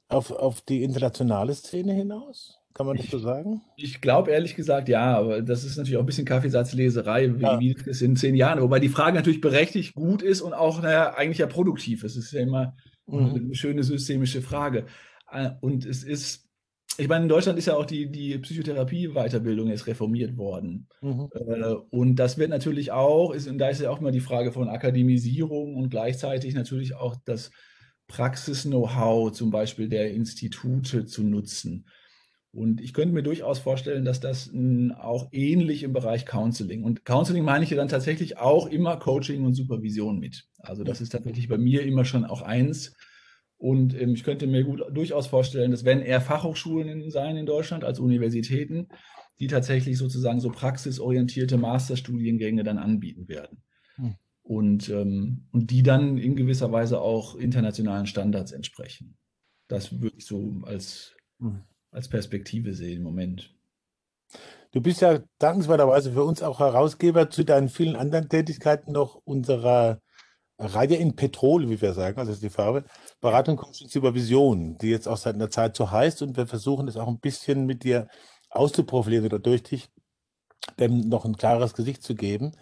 auf, 0.08 0.31
auf 0.31 0.60
die 0.60 0.82
internationale 0.82 1.55
Szene 1.55 1.94
hinaus? 1.94 2.57
Kann 2.75 2.87
man 2.87 2.97
das 2.97 3.11
so 3.11 3.19
sagen? 3.19 3.62
Ich 3.76 4.00
glaube 4.00 4.31
ehrlich 4.31 4.55
gesagt 4.55 4.88
ja, 4.88 5.17
aber 5.17 5.43
das 5.43 5.65
ist 5.65 5.76
natürlich 5.76 5.97
auch 5.97 6.03
ein 6.03 6.06
bisschen 6.06 6.25
Kaffeesatzleserei, 6.25 7.38
wie, 7.38 7.43
ja. 7.43 7.59
wie 7.59 7.76
es 7.87 8.03
in 8.03 8.15
zehn 8.15 8.37
Jahren. 8.37 8.61
Wobei 8.61 8.79
die 8.79 8.88
Frage 8.88 9.17
natürlich 9.17 9.41
berechtigt 9.41 9.94
gut 9.94 10.23
ist 10.23 10.43
und 10.43 10.53
auch 10.53 10.81
naja, 10.81 11.15
eigentlich 11.15 11.38
ja 11.38 11.47
produktiv 11.47 12.05
ist. 12.05 12.17
Es 12.17 12.26
ist 12.26 12.32
ja 12.32 12.41
immer 12.41 12.76
mhm. 13.06 13.35
eine 13.35 13.55
schöne 13.55 13.82
systemische 13.82 14.43
Frage. 14.43 14.87
Äh, 15.31 15.50
und 15.61 15.85
es 15.85 16.05
ist, 16.05 16.49
ich 16.99 17.09
meine, 17.09 17.25
in 17.25 17.29
Deutschland 17.29 17.59
ist 17.59 17.67
ja 17.67 17.76
auch 17.76 17.87
die, 17.87 18.11
die 18.11 18.38
Psychotherapie-Weiterbildung 18.38 19.69
jetzt 19.69 19.87
reformiert 19.87 20.37
worden. 20.37 20.88
Mhm. 21.00 21.29
Äh, 21.35 21.75
und 21.91 22.17
das 22.17 22.38
wird 22.38 22.50
natürlich 22.50 22.93
auch, 22.93 23.32
ist, 23.32 23.49
und 23.49 23.59
da 23.59 23.69
ist 23.69 23.81
ja 23.81 23.91
auch 23.91 24.00
immer 24.00 24.12
die 24.12 24.20
Frage 24.20 24.53
von 24.53 24.69
Akademisierung 24.69 25.75
und 25.75 25.91
gleichzeitig 25.91 26.55
natürlich 26.55 26.94
auch 26.94 27.17
das 27.25 27.50
Praxis-Know-how 28.09 29.32
zum 29.32 29.50
Beispiel 29.50 29.88
der 29.88 30.12
Institute 30.12 31.06
zu 31.06 31.23
nutzen. 31.23 31.87
Und 32.50 32.80
ich 32.80 32.94
könnte 32.94 33.14
mir 33.14 33.22
durchaus 33.22 33.58
vorstellen, 33.58 34.04
dass 34.04 34.20
das 34.20 34.50
auch 34.96 35.28
ähnlich 35.32 35.82
im 35.82 35.92
Bereich 35.92 36.24
Counseling. 36.24 36.82
Und 36.82 37.04
Counseling 37.04 37.44
meine 37.44 37.64
ich 37.64 37.70
ja 37.70 37.76
dann 37.76 37.88
tatsächlich 37.88 38.38
auch 38.38 38.66
immer 38.66 38.96
Coaching 38.96 39.44
und 39.44 39.54
Supervision 39.54 40.18
mit. 40.18 40.46
Also 40.58 40.82
das 40.82 41.00
ist 41.00 41.10
tatsächlich 41.10 41.48
bei 41.48 41.58
mir 41.58 41.82
immer 41.82 42.04
schon 42.04 42.24
auch 42.24 42.40
eins. 42.40 42.96
Und 43.58 44.00
ähm, 44.00 44.14
ich 44.14 44.24
könnte 44.24 44.46
mir 44.46 44.64
gut, 44.64 44.82
durchaus 44.93 45.26
vorstellen, 45.26 45.72
dass 45.72 45.84
wenn 45.84 46.00
eher 46.00 46.20
Fachhochschulen 46.20 47.10
sein 47.10 47.36
in 47.36 47.44
Deutschland 47.44 47.84
als 47.84 48.00
Universitäten, 48.00 48.88
die 49.40 49.48
tatsächlich 49.48 49.98
sozusagen 49.98 50.40
so 50.40 50.50
praxisorientierte 50.50 51.58
Masterstudiengänge 51.58 52.64
dann 52.64 52.78
anbieten 52.78 53.28
werden. 53.28 53.62
Hm. 53.96 54.14
Und, 54.43 54.88
ähm, 54.88 55.48
und 55.52 55.70
die 55.70 55.82
dann 55.82 56.17
in 56.17 56.34
gewisser 56.34 56.72
Weise 56.72 57.00
auch 57.00 57.36
internationalen 57.36 58.06
Standards 58.06 58.52
entsprechen. 58.52 59.19
Das 59.69 60.00
würde 60.00 60.17
ich 60.17 60.24
so 60.24 60.62
als 60.64 61.14
hm 61.40 61.62
als 61.90 62.08
Perspektive 62.08 62.74
sehe 62.74 62.96
im 62.96 63.02
Moment. 63.02 63.54
Du 64.72 64.82
bist 64.82 65.00
ja 65.00 65.20
dankenswerterweise 65.38 66.12
für 66.12 66.24
uns 66.24 66.42
auch 66.42 66.58
Herausgeber 66.58 67.30
zu 67.30 67.44
deinen 67.44 67.68
vielen 67.68 67.96
anderen 67.96 68.28
Tätigkeiten 68.28 68.92
noch 68.92 69.14
unserer 69.24 70.00
Reihe 70.58 70.96
in 70.96 71.14
Petrol, 71.14 71.70
wie 71.70 71.80
wir 71.80 71.94
sagen, 71.94 72.18
also 72.18 72.32
ist 72.32 72.42
die 72.42 72.50
Farbe, 72.50 72.84
Beratung, 73.20 73.56
Coaching, 73.56 73.88
Supervision, 73.88 74.76
die 74.78 74.90
jetzt 74.90 75.06
auch 75.06 75.16
seit 75.16 75.36
einer 75.36 75.50
Zeit 75.50 75.76
so 75.76 75.90
heißt 75.90 76.20
und 76.22 76.36
wir 76.36 76.46
versuchen 76.46 76.86
das 76.86 76.96
auch 76.96 77.08
ein 77.08 77.20
bisschen 77.20 77.64
mit 77.64 77.84
dir 77.84 78.08
auszuprofilieren 78.50 79.26
oder 79.26 79.38
durch 79.38 79.62
dich 79.62 79.88
dem 80.78 81.08
noch 81.08 81.24
ein 81.24 81.36
klares 81.36 81.74
Gesicht 81.74 82.02
zu 82.02 82.14
geben. 82.14 82.52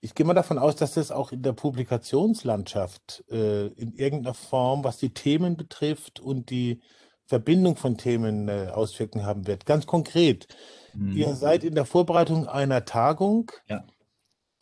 Ich 0.00 0.14
gehe 0.14 0.26
mal 0.26 0.34
davon 0.34 0.58
aus, 0.58 0.76
dass 0.76 0.94
das 0.94 1.10
auch 1.10 1.32
in 1.32 1.42
der 1.42 1.52
Publikationslandschaft 1.52 3.24
äh, 3.30 3.66
in 3.68 3.92
irgendeiner 3.92 4.34
Form, 4.34 4.82
was 4.84 4.98
die 4.98 5.14
Themen 5.14 5.56
betrifft 5.56 6.20
und 6.20 6.50
die 6.50 6.82
Verbindung 7.26 7.76
von 7.76 7.96
Themen 7.96 8.48
äh, 8.48 8.68
Auswirkungen 8.72 9.24
haben 9.24 9.46
wird. 9.46 9.66
Ganz 9.66 9.86
konkret, 9.86 10.46
mhm. 10.92 11.16
ihr 11.16 11.34
seid 11.34 11.64
in 11.64 11.74
der 11.74 11.86
Vorbereitung 11.86 12.46
einer 12.46 12.84
Tagung, 12.84 13.50
ja. 13.68 13.84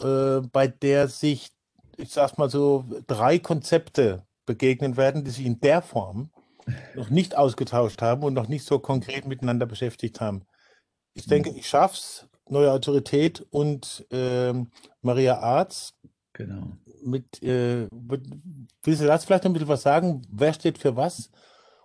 äh, 0.00 0.40
bei 0.40 0.68
der 0.68 1.08
sich, 1.08 1.50
ich 1.96 2.10
sag's 2.10 2.38
mal 2.38 2.50
so, 2.50 2.84
drei 3.06 3.38
Konzepte 3.38 4.24
begegnen 4.46 4.96
werden, 4.96 5.24
die 5.24 5.30
sich 5.30 5.46
in 5.46 5.60
der 5.60 5.82
Form 5.82 6.30
noch 6.94 7.10
nicht 7.10 7.36
ausgetauscht 7.36 8.02
haben 8.02 8.22
und 8.22 8.34
noch 8.34 8.48
nicht 8.48 8.64
so 8.64 8.78
konkret 8.78 9.26
miteinander 9.26 9.66
beschäftigt 9.66 10.20
haben. 10.20 10.44
Ich 11.14 11.26
denke, 11.26 11.50
mhm. 11.50 11.56
ich 11.56 11.68
schaff's. 11.68 12.28
Neue 12.48 12.72
Autorität 12.72 13.46
und 13.50 14.04
äh, 14.10 14.52
Maria 15.00 15.38
Arz. 15.38 15.94
Genau. 16.32 16.76
Mit, 17.02 17.42
äh, 17.42 17.86
willst 17.90 19.00
du 19.00 19.06
dazu 19.06 19.26
vielleicht 19.26 19.44
noch 19.44 19.50
ein 19.50 19.52
bisschen 19.54 19.68
was 19.68 19.82
sagen? 19.82 20.22
Wer 20.28 20.52
steht 20.52 20.76
für 20.76 20.96
was? 20.96 21.30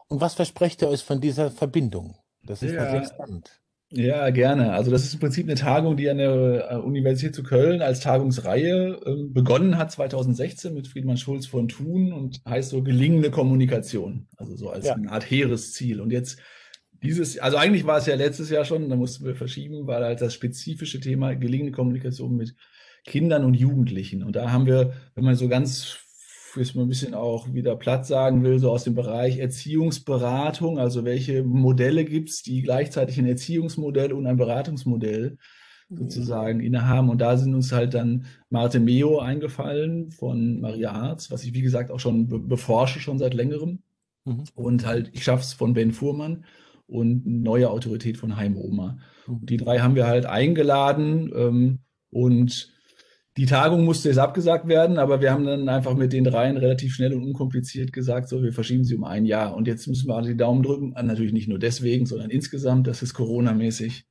Und 0.10 0.22
was 0.22 0.36
versprecht 0.36 0.82
ihr 0.82 0.90
euch 0.90 1.04
von 1.04 1.22
dieser 1.22 1.52
Verbindung? 1.52 2.18
Das 2.44 2.64
ist 2.64 2.74
ja. 2.74 2.84
natürlich 2.86 3.10
spannend. 3.10 3.62
Ja, 3.90 4.30
gerne. 4.32 4.74
Also 4.74 4.92
das 4.92 5.06
ist 5.06 5.14
im 5.14 5.22
Prinzip 5.22 5.46
eine 5.46 5.56
Tagung, 5.56 5.96
die 5.96 6.10
an 6.10 6.18
der 6.18 6.72
äh, 6.72 6.76
Universität 6.76 7.34
zu 7.34 7.42
Köln 7.42 7.82
als 7.82 8.02
Tagungsreihe 8.02 9.00
ähm, 9.06 9.32
begonnen 9.32 9.78
hat 9.78 9.92
2016 9.94 10.74
mit 10.74 10.90
Friedmann 10.90 11.16
Schulz 11.16 11.46
von 11.46 11.70
Thun 11.70 12.12
und 12.12 12.42
heißt 12.46 12.70
so 12.70 12.84
gelingende 12.84 13.32
Kommunikation. 13.32 14.28
Also 14.36 14.58
so 14.58 14.70
als 14.70 14.88
Ja. 14.88 14.96
eine 14.96 15.10
Art 15.10 15.30
Heeresziel. 15.30 16.02
Und 16.02 16.12
jetzt 16.12 16.38
dieses, 17.02 17.40
also 17.40 17.56
eigentlich 17.56 17.86
war 17.86 17.98
es 17.98 18.08
ja 18.08 18.16
letztes 18.16 18.50
Jahr 18.50 18.66
schon, 18.66 18.90
da 18.90 18.98
mussten 18.98 19.24
wir 19.24 19.36
verschieben, 19.36 19.88
weil 19.88 20.04
halt 20.04 20.20
das 20.20 20.34
spezifische 20.34 21.00
Thema 21.00 21.36
gelingende 21.36 21.72
Kommunikation 21.72 22.36
mit 22.36 22.56
Kindern 23.06 23.46
und 23.46 23.54
Jugendlichen. 23.54 24.22
Und 24.22 24.36
da 24.36 24.52
haben 24.52 24.66
wir, 24.66 24.94
wenn 25.16 25.24
man 25.24 25.36
so 25.36 25.48
ganz, 25.48 25.98
jetzt 26.60 26.76
mal 26.76 26.84
ein 26.84 26.90
bisschen 26.90 27.14
auch 27.14 27.54
wieder 27.54 27.76
platt 27.76 28.06
sagen 28.06 28.44
will, 28.44 28.60
so 28.60 28.72
aus 28.72 28.84
dem 28.84 28.96
Bereich 28.96 29.40
Erziehungsberatung, 29.40 30.80
also 30.80 31.06
welche 31.06 31.44
Modelle 31.44 32.06
gibt 32.06 32.30
es, 32.30 32.44
die 32.44 32.62
gleichzeitig 32.62 33.18
ein 33.18 33.26
Erziehungsmodell 33.26 34.14
und 34.14 34.26
ein 34.28 34.38
Beratungsmodell 34.38 35.38
sozusagen 35.90 36.60
innehaben. 36.60 37.10
Und 37.10 37.20
da 37.20 37.38
sind 37.38 37.56
uns 37.56 37.72
halt 37.72 37.94
dann 37.94 38.26
Marte 38.50 38.80
Meo 38.80 39.20
eingefallen 39.20 40.12
von 40.12 40.60
Maria 40.60 40.92
Arz, 40.92 41.32
was 41.32 41.44
ich 41.44 41.54
wie 41.54 41.62
gesagt 41.62 41.92
auch 41.92 42.00
schon 42.00 42.28
be 42.28 42.40
beforsche, 42.40 43.00
schon 43.00 43.20
seit 43.20 43.34
längerem. 43.34 43.80
Mhm. 44.26 44.44
Und 44.56 44.86
halt, 44.86 45.12
ich 45.14 45.24
schaff's 45.24 45.54
von 45.54 45.74
Ben 45.74 45.92
Fuhrmann 45.92 46.46
und 46.88 47.26
neue 47.26 47.70
Autorität 47.70 48.18
von 48.18 48.38
Heim 48.38 48.58
Oma. 48.58 48.98
Mhm. 49.28 49.46
Die 49.46 49.58
drei 49.58 49.80
haben 49.80 49.96
wir 49.96 50.08
halt 50.08 50.26
eingeladen 50.26 51.32
ähm, 51.36 51.80
und 52.10 52.77
die 53.38 53.46
Tagung 53.46 53.86
musste 53.86 54.10
jetzt 54.10 54.18
abgesagt 54.18 54.68
werden, 54.68 54.98
aber 54.98 55.22
wir 55.22 55.32
haben 55.32 55.46
dann 55.46 55.70
einfach 55.70 55.96
mit 55.96 56.12
den 56.12 56.24
dreien 56.24 56.58
relativ 56.58 56.96
schnell 56.96 57.14
und 57.14 57.24
unkompliziert 57.24 57.94
gesagt, 57.94 58.30
so, 58.30 58.42
wir 58.42 58.52
verschieben 58.52 58.84
sie 58.84 58.96
um 58.96 59.04
ein 59.04 59.26
Jahr. 59.26 59.56
Und 59.56 59.68
jetzt 59.68 59.88
müssen 59.88 60.08
wir 60.08 60.16
alle 60.16 60.30
die 60.30 60.38
Daumen 60.38 60.64
drücken. 60.64 60.94
Ah, 60.96 61.04
Natürlich 61.04 61.34
nicht 61.34 61.48
nur 61.48 61.60
deswegen, 61.60 62.06
sondern 62.08 62.32
insgesamt, 62.32 62.88
das 62.88 63.04
ist 63.04 63.14
Corona-mäßig 63.14 64.06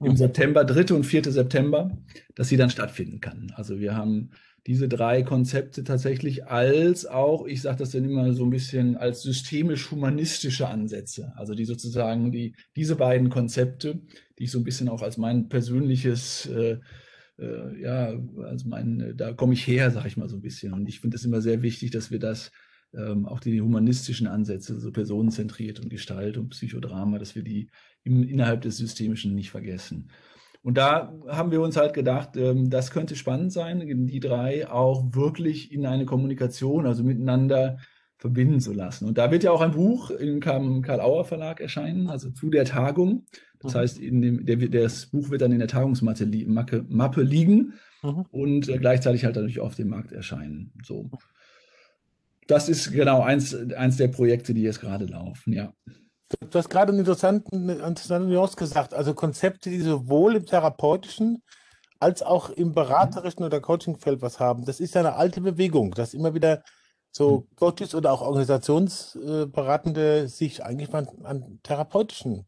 im 0.00 0.12
Mhm. 0.12 0.16
September, 0.16 0.64
3. 0.64 0.94
und 0.94 1.04
4. 1.04 1.24
September, 1.32 1.96
dass 2.34 2.48
sie 2.48 2.56
dann 2.56 2.70
stattfinden 2.70 3.20
kann. 3.20 3.52
Also 3.56 3.78
wir 3.80 3.94
haben 3.96 4.30
diese 4.66 4.88
drei 4.88 5.22
Konzepte 5.22 5.84
tatsächlich 5.84 6.46
als 6.46 7.06
auch, 7.06 7.46
ich 7.46 7.62
sage 7.62 7.78
das 7.78 7.90
dann 7.90 8.04
immer 8.04 8.32
so 8.32 8.44
ein 8.44 8.50
bisschen, 8.50 8.96
als 8.96 9.22
systemisch-humanistische 9.22 10.68
Ansätze. 10.68 11.32
Also 11.36 11.54
die 11.54 11.64
sozusagen, 11.64 12.32
die, 12.32 12.54
diese 12.74 12.96
beiden 12.96 13.30
Konzepte, 13.30 14.00
die 14.38 14.44
ich 14.44 14.50
so 14.50 14.58
ein 14.58 14.64
bisschen 14.64 14.88
auch 14.88 15.02
als 15.02 15.18
mein 15.18 15.48
persönliches, 15.48 16.46
äh, 16.46 16.78
äh, 17.38 17.80
ja, 17.80 18.18
also 18.44 18.68
mein, 18.68 19.14
da 19.16 19.32
komme 19.32 19.54
ich 19.54 19.66
her, 19.66 19.90
sage 19.90 20.08
ich 20.08 20.16
mal 20.16 20.28
so 20.28 20.36
ein 20.36 20.42
bisschen. 20.42 20.72
Und 20.72 20.88
ich 20.88 21.00
finde 21.00 21.16
es 21.16 21.24
immer 21.24 21.40
sehr 21.40 21.62
wichtig, 21.62 21.90
dass 21.90 22.10
wir 22.10 22.18
das 22.18 22.50
ähm, 22.94 23.26
auch 23.26 23.40
die 23.40 23.60
humanistischen 23.60 24.26
Ansätze, 24.26 24.78
so 24.80 24.90
personenzentriert 24.92 25.80
und 25.80 25.90
Gestalt 25.90 26.38
und 26.38 26.50
Psychodrama, 26.50 27.18
dass 27.18 27.34
wir 27.34 27.42
die 27.42 27.68
im, 28.04 28.22
innerhalb 28.22 28.62
des 28.62 28.76
Systemischen 28.78 29.34
nicht 29.34 29.50
vergessen. 29.50 30.10
Und 30.62 30.78
da 30.78 31.12
haben 31.28 31.52
wir 31.52 31.60
uns 31.60 31.76
halt 31.76 31.94
gedacht, 31.94 32.36
ähm, 32.36 32.70
das 32.70 32.90
könnte 32.90 33.14
spannend 33.16 33.52
sein, 33.52 34.06
die 34.06 34.20
drei 34.20 34.68
auch 34.68 35.14
wirklich 35.14 35.72
in 35.72 35.86
eine 35.86 36.06
Kommunikation, 36.06 36.86
also 36.86 37.04
miteinander 37.04 37.78
verbinden 38.26 38.60
zu 38.60 38.72
lassen. 38.72 39.06
Und 39.06 39.18
da 39.18 39.30
wird 39.30 39.44
ja 39.44 39.50
auch 39.52 39.60
ein 39.60 39.72
Buch 39.72 40.10
im 40.10 40.40
Karl-Auer 40.40 41.24
Verlag 41.24 41.60
erscheinen, 41.60 42.08
also 42.08 42.30
zu 42.30 42.50
der 42.50 42.64
Tagung. 42.64 43.24
Das 43.60 43.74
Mhm. 43.74 43.78
heißt, 43.78 43.98
in 43.98 44.20
dem, 44.22 44.44
der, 44.46 44.56
das 44.68 45.06
Buch 45.06 45.30
wird 45.30 45.40
dann 45.42 45.52
in 45.52 45.58
der 45.58 45.68
Tagungsmappe 45.68 46.24
li 46.24 46.44
Mappe 46.46 47.22
liegen 47.22 47.74
Mhm. 48.02 48.26
und 48.30 48.68
äh, 48.68 48.78
gleichzeitig 48.78 49.24
halt 49.24 49.36
natürlich 49.36 49.60
auf 49.60 49.74
dem 49.74 49.88
Markt 49.88 50.12
erscheinen. 50.12 50.72
So. 50.84 51.10
Das 52.46 52.68
ist 52.68 52.92
genau 52.92 53.22
eins, 53.22 53.54
eins 53.54 53.96
der 53.96 54.08
Projekte, 54.08 54.54
die 54.54 54.62
jetzt 54.62 54.80
gerade 54.80 55.06
laufen, 55.06 55.52
ja. 55.52 55.72
Du 56.50 56.58
hast 56.58 56.68
gerade 56.70 56.90
einen 56.90 57.00
interessanten, 57.00 57.70
eine 57.70 57.74
interessante 57.86 58.28
Nuance 58.28 58.56
gesagt, 58.56 58.94
also 58.94 59.14
Konzepte, 59.14 59.70
die 59.70 59.80
sowohl 59.80 60.36
im 60.36 60.44
therapeutischen 60.46 61.42
als 62.00 62.22
auch 62.22 62.50
im 62.50 62.74
beraterischen 62.74 63.42
oder 63.44 63.60
Coachingfeld 63.60 64.20
was 64.20 64.38
haben. 64.38 64.64
Das 64.66 64.80
ist 64.80 64.94
ja 64.94 65.00
eine 65.00 65.14
alte 65.14 65.40
Bewegung, 65.40 65.92
dass 65.92 66.14
immer 66.14 66.34
wieder 66.34 66.62
so 67.12 67.46
Coaches 67.56 67.94
oder 67.94 68.12
auch 68.12 68.22
Organisationsberatende 68.22 70.28
sich 70.28 70.64
eigentlich 70.64 70.92
mal 70.92 71.08
an 71.24 71.60
therapeutischen 71.62 72.46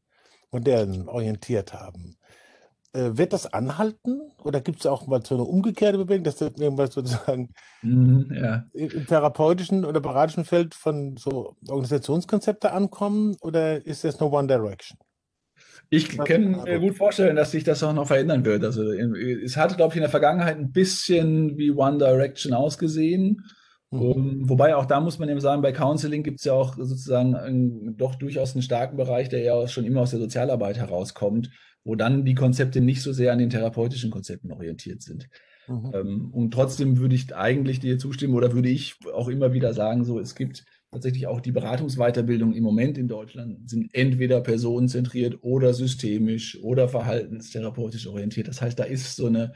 Modellen 0.51 1.09
orientiert 1.09 1.73
haben. 1.73 2.17
Äh, 2.93 3.17
wird 3.19 3.33
das 3.35 3.53
anhalten 3.53 4.33
oder 4.43 4.61
gibt 4.63 4.81
es 4.81 4.87
auch 4.87 5.07
mal 5.07 5.23
so 5.25 5.35
eine 5.35 5.45
umgekehrte 5.45 5.99
Bewegung, 5.99 6.25
dass 6.25 6.37
das 6.37 6.53
irgendwas 6.57 6.95
sozusagen 6.95 7.51
Mhm, 7.83 8.33
ja. 8.35 8.65
im 8.73 9.07
therapeutischen 9.07 9.85
oder 9.85 10.01
beratischen 10.01 10.45
Feld 10.45 10.75
von 10.75 11.17
so 11.17 11.57
Organisationskonzepte 11.69 12.73
ankommen 12.73 13.37
oder 13.41 13.85
ist 13.87 14.05
das 14.05 14.19
nur 14.21 14.33
One 14.33 14.49
Direction? 14.49 14.99
Ich 15.91 16.19
kann 16.19 16.63
mir 16.65 16.81
gut 16.81 16.97
vorstellen, 16.97 17.37
dass 17.37 17.51
sich 17.51 17.65
das 17.65 17.83
auch 17.83 17.93
noch 17.93 18.07
verändern 18.07 18.45
wird. 18.45 18.65
Also 18.65 18.93
äh, 18.93 19.43
es 19.43 19.57
hatte, 19.57 19.77
glaube 19.77 19.93
ich, 19.93 19.97
in 19.97 20.03
der 20.03 20.11
Vergangenheit 20.11 20.59
ein 20.59 20.73
bisschen 20.73 21.57
wie 21.57 21.71
One 21.71 21.99
Direction 21.99 22.53
ausgesehen. 22.53 23.45
Mhm. 23.91 24.01
Um, 24.01 24.49
wobei 24.49 24.77
auch 24.77 24.87
da 24.87 25.01
muss 25.01 25.19
man 25.19 25.29
eben 25.29 25.41
sagen, 25.41 25.63
bei 25.63 25.73
Counseling 25.73 26.23
gibt 26.23 26.41
es 26.41 26.45
ja 26.45 26.53
auch 26.53 26.77
sozusagen 26.77 27.35
einen, 27.35 27.97
doch 27.97 28.15
durchaus 28.15 28.55
einen 28.55 28.63
starken 28.63 28.97
Bereich, 28.97 29.29
der 29.29 29.41
ja 29.41 29.55
auch 29.55 29.69
schon 29.69 29.85
immer 29.85 30.03
aus 30.03 30.11
der 30.11 30.21
Sozialarbeit 30.21 30.77
herauskommt, 30.77 31.51
wo 31.85 31.95
dann 31.95 32.25
die 32.25 32.35
Konzepte 32.35 32.81
nicht 32.81 33.03
so 33.03 33.13
sehr 33.13 33.33
an 33.33 33.39
den 33.39 33.51
therapeutischen 33.51 34.11
Konzepten 34.11 34.53
orientiert 34.53 35.03
sind. 35.03 35.29
Mhm. 35.69 35.91
Ähm, 35.95 36.31
und 36.33 36.53
trotzdem 36.53 36.99
würde 36.99 37.15
ich 37.15 37.35
eigentlich 37.35 37.81
dir 37.81 37.99
zustimmen 37.99 38.35
oder 38.35 38.53
würde 38.53 38.69
ich 38.69 38.97
auch 39.15 39.29
immer 39.29 39.53
wieder 39.53 39.73
sagen, 39.73 40.05
so 40.05 40.19
es 40.19 40.35
gibt 40.35 40.65
tatsächlich 40.91 41.27
auch 41.27 41.41
die 41.41 41.53
Beratungsweiterbildung 41.53 42.55
im 42.55 42.65
Moment 42.65 42.99
in 42.99 43.09
Deutschland 43.09 43.69
sind 43.69 43.95
entweder 43.95 44.41
personenzentriert 44.41 45.39
oder 45.43 45.75
systemisch 45.75 46.59
oder 46.63 46.89
verhaltenstherapeutisch 46.89 48.07
orientiert. 48.07 48.49
Das 48.49 48.63
heißt, 48.63 48.79
da 48.79 48.85
ist 48.85 49.17
so 49.17 49.27
eine 49.27 49.53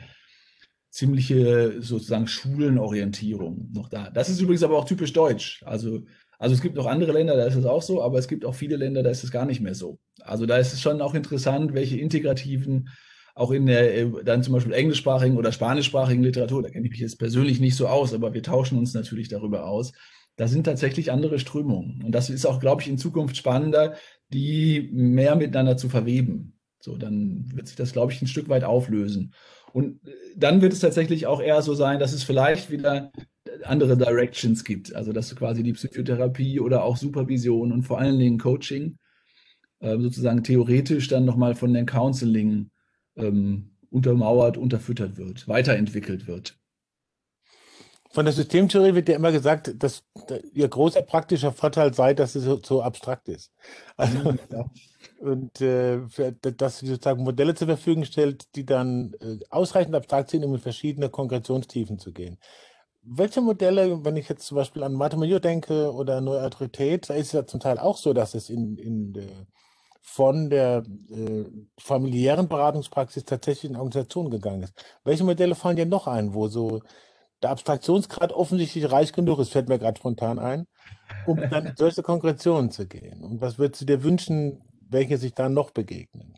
ziemliche 0.93 1.81
sozusagen 1.81 2.27
Schulenorientierung 2.27 3.71
noch 3.73 3.89
da. 3.89 4.11
Das 4.11 4.29
ist 4.29 4.41
übrigens 4.41 4.63
aber 4.63 4.77
auch 4.77 4.85
typisch 4.85 5.15
deutsch. 5.15 5.63
Also, 5.65 6.03
also 6.39 6.55
es 6.55 6.61
gibt 6.61 6.77
noch 6.77 6.87
andere 6.87 7.13
Länder, 7.13 7.35
da 7.35 7.47
ist 7.47 7.55
es 7.55 7.65
auch 7.65 7.81
so, 7.81 8.03
aber 8.03 8.19
es 8.19 8.29
gibt 8.29 8.45
auch 8.45 8.55
viele 8.55 8.77
Länder, 8.77 9.03
da 9.03 9.09
ist 9.09 9.25
es 9.25 9.31
gar 9.31 9.47
nicht 9.47 9.63
mehr 9.63 9.75
so. 9.75 9.99
Also 10.21 10.45
da 10.45 10.59
ist 10.59 10.75
es 10.75 10.83
schon 10.83 11.01
auch 11.01 11.15
interessant, 11.15 11.73
welche 11.73 11.99
integrativen, 11.99 12.91
auch 13.35 13.53
in 13.53 13.65
der 13.65 13.97
äh, 13.97 14.11
dann 14.23 14.43
zum 14.43 14.53
Beispiel 14.53 14.75
englischsprachigen 14.75 15.39
oder 15.39 15.51
spanischsprachigen 15.51 16.23
Literatur, 16.23 16.63
da 16.63 16.69
kenne 16.69 16.85
ich 16.85 16.91
mich 16.91 17.01
jetzt 17.01 17.19
persönlich 17.19 17.59
nicht 17.59 17.75
so 17.75 17.89
aus, 17.89 18.13
aber 18.13 18.35
wir 18.35 18.43
tauschen 18.43 18.77
uns 18.77 18.93
natürlich 18.93 19.29
darüber 19.29 19.67
aus. 19.67 19.93
Da 20.37 20.47
sind 20.47 20.65
tatsächlich 20.65 21.11
andere 21.11 21.39
Strömungen. 21.39 22.03
Und 22.05 22.13
das 22.13 22.29
ist 22.29 22.45
auch, 22.45 22.61
glaube 22.61 22.83
ich, 22.83 22.89
in 22.89 22.99
Zukunft 22.99 23.37
spannender, 23.37 23.95
die 24.31 24.91
mehr 24.93 25.37
miteinander 25.37 25.79
zu 25.79 25.89
verweben. 25.89 26.59
So, 26.81 26.99
dann 26.99 27.51
wird 27.55 27.69
sich 27.69 27.77
das, 27.77 27.93
glaube 27.93 28.13
ich, 28.13 28.21
ein 28.21 28.27
Stück 28.27 28.49
weit 28.51 28.65
auflösen. 28.65 29.33
Und 29.73 30.07
äh, 30.07 30.13
dann 30.37 30.63
wird 30.63 30.73
es 30.73 30.81
tatsächlich 30.81 31.27
auch 31.27 31.41
eher 31.41 31.63
so 31.63 31.75
sein, 31.75 31.99
dass 31.99 32.13
es 32.13 32.23
vielleicht 32.23 32.71
wieder 32.71 33.13
andere 33.65 33.97
Directions 33.97 34.65
gibt. 34.65 34.95
Also, 34.95 35.13
dass 35.13 35.35
quasi 35.37 35.63
die 35.63 35.73
Psychotherapie 35.73 36.61
oder 36.61 36.85
auch 36.85 36.97
Supervision 36.97 37.73
und 37.73 37.83
vor 37.83 37.99
allen 37.99 38.19
Dingen 38.19 38.39
Coaching 38.39 38.99
äh, 39.81 39.99
sozusagen 39.99 40.43
theoretisch 40.43 41.09
dann 41.09 41.25
nochmal 41.25 41.55
von 41.55 41.73
den 41.75 41.87
Counseling 41.87 42.71
ähm, 43.17 43.73
untermauert, 43.91 44.57
unterfüttert 44.57 45.17
wird, 45.17 45.49
weiterentwickelt 45.49 46.27
wird. 46.27 46.59
Von 48.13 48.27
der 48.27 48.35
Systemtheorie 48.35 48.95
wird 48.95 49.09
ja 49.09 49.17
immer 49.17 49.33
gesagt, 49.33 49.73
dass 49.83 50.05
da- 50.27 50.37
ihr 50.53 50.69
großer 50.69 51.03
praktischer 51.03 51.53
Vorteil 51.53 51.95
sei, 51.95 52.15
dass 52.15 52.35
es 52.35 52.45
so, 52.45 52.61
so 52.63 52.83
abstrakt 52.83 53.29
ist. 53.29 53.53
Also, 53.97 54.35
Ja. 54.51 54.65
und 55.21 55.61
äh, 55.61 56.01
dass 56.59 56.81
sie 56.81 56.87
sozusagen 56.87 57.23
Modelle 57.23 57.55
zur 57.55 57.69
Verfügung 57.69 58.05
stellt, 58.05 58.55
die 58.57 58.67
dann 58.67 59.15
äh, 59.21 59.39
ausreichend 59.51 59.95
abstrakt 59.95 60.31
sind, 60.31 60.45
um 60.45 60.55
in 60.55 60.61
verschiedene 60.61 61.09
Konkretionstiefen 61.09 61.99
zu 61.99 62.13
gehen. 62.13 62.39
Welche 63.05 63.41
Modelle, 63.41 64.05
wenn 64.05 64.17
ich 64.17 64.29
jetzt 64.29 64.47
zum 64.47 64.57
Beispiel 64.57 64.83
an 64.83 64.93
Mathematik 64.95 65.43
denke 65.43 65.93
oder 65.93 66.21
Neue 66.21 66.43
Autorität, 66.45 67.09
da 67.11 67.15
ist 67.15 67.29
es 67.29 67.33
ja 67.33 67.47
zum 67.47 67.61
Teil 67.61 67.79
auch 67.79 67.97
so, 67.97 68.13
dass 68.13 68.35
es 68.35 68.51
in, 68.51 68.77
in 68.77 69.13
der, 69.13 69.29
von 70.01 70.51
der 70.51 70.85
äh, 71.11 71.45
familiären 71.79 72.49
Beratungspraxis 72.49 73.25
tatsächlich 73.25 73.71
in 73.71 73.77
Organisation 73.77 74.31
gegangen 74.31 74.65
ist. 74.65 74.75
Welche 75.05 75.25
Modelle 75.25 75.55
fallen 75.55 75.77
dir 75.77 75.87
noch 75.87 76.07
ein, 76.07 76.35
wo 76.35 76.49
so 76.49 76.81
der 77.43 77.51
Abstraktionsgrad 77.51 78.33
offensichtlich 78.33 78.91
reich 78.91 79.13
genug 79.13 79.39
ist, 79.39 79.53
fällt 79.53 79.69
mir 79.69 79.79
gerade 79.79 79.99
spontan 79.99 80.39
ein, 80.39 80.67
um 81.27 81.39
dann 81.39 81.67
in 81.67 81.73
solche 81.77 82.03
Konkretionen 82.03 82.71
zu 82.71 82.87
gehen? 82.87 83.23
Und 83.23 83.41
was 83.41 83.59
würdest 83.59 83.83
du 83.83 83.87
dir 83.87 84.03
wünschen, 84.03 84.63
welche 84.89 85.19
sich 85.19 85.35
dann 85.35 85.55
noch 85.55 85.71
begegnen? 85.71 86.35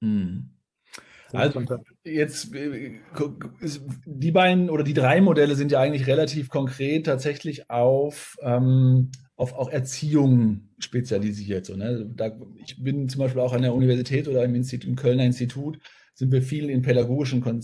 Hm. 0.00 0.50
Also 1.32 1.62
jetzt 2.04 2.54
äh, 2.54 3.00
die 4.06 4.30
beiden 4.30 4.70
oder 4.70 4.82
die 4.82 4.94
drei 4.94 5.20
Modelle 5.20 5.56
sind 5.56 5.70
ja 5.70 5.80
eigentlich 5.80 6.06
relativ 6.06 6.48
konkret 6.48 7.04
tatsächlich 7.04 7.68
auf, 7.68 8.36
ähm, 8.40 9.10
auf 9.36 9.52
auch 9.52 9.68
Erziehung 9.68 10.70
spezialisiert. 10.78 11.66
So, 11.66 11.76
ne? 11.76 12.10
Da, 12.14 12.38
ich 12.56 12.82
bin 12.82 13.10
zum 13.10 13.20
Beispiel 13.20 13.42
auch 13.42 13.52
an 13.52 13.60
der 13.60 13.74
Universität 13.74 14.26
oder 14.26 14.42
im, 14.44 14.54
Institut, 14.54 14.88
im 14.88 14.96
Kölner 14.96 15.24
Institut 15.24 15.78
sind 16.14 16.32
wir 16.32 16.40
viel 16.40 16.70
in 16.70 16.82
pädagogischen 16.82 17.42
Kon 17.42 17.62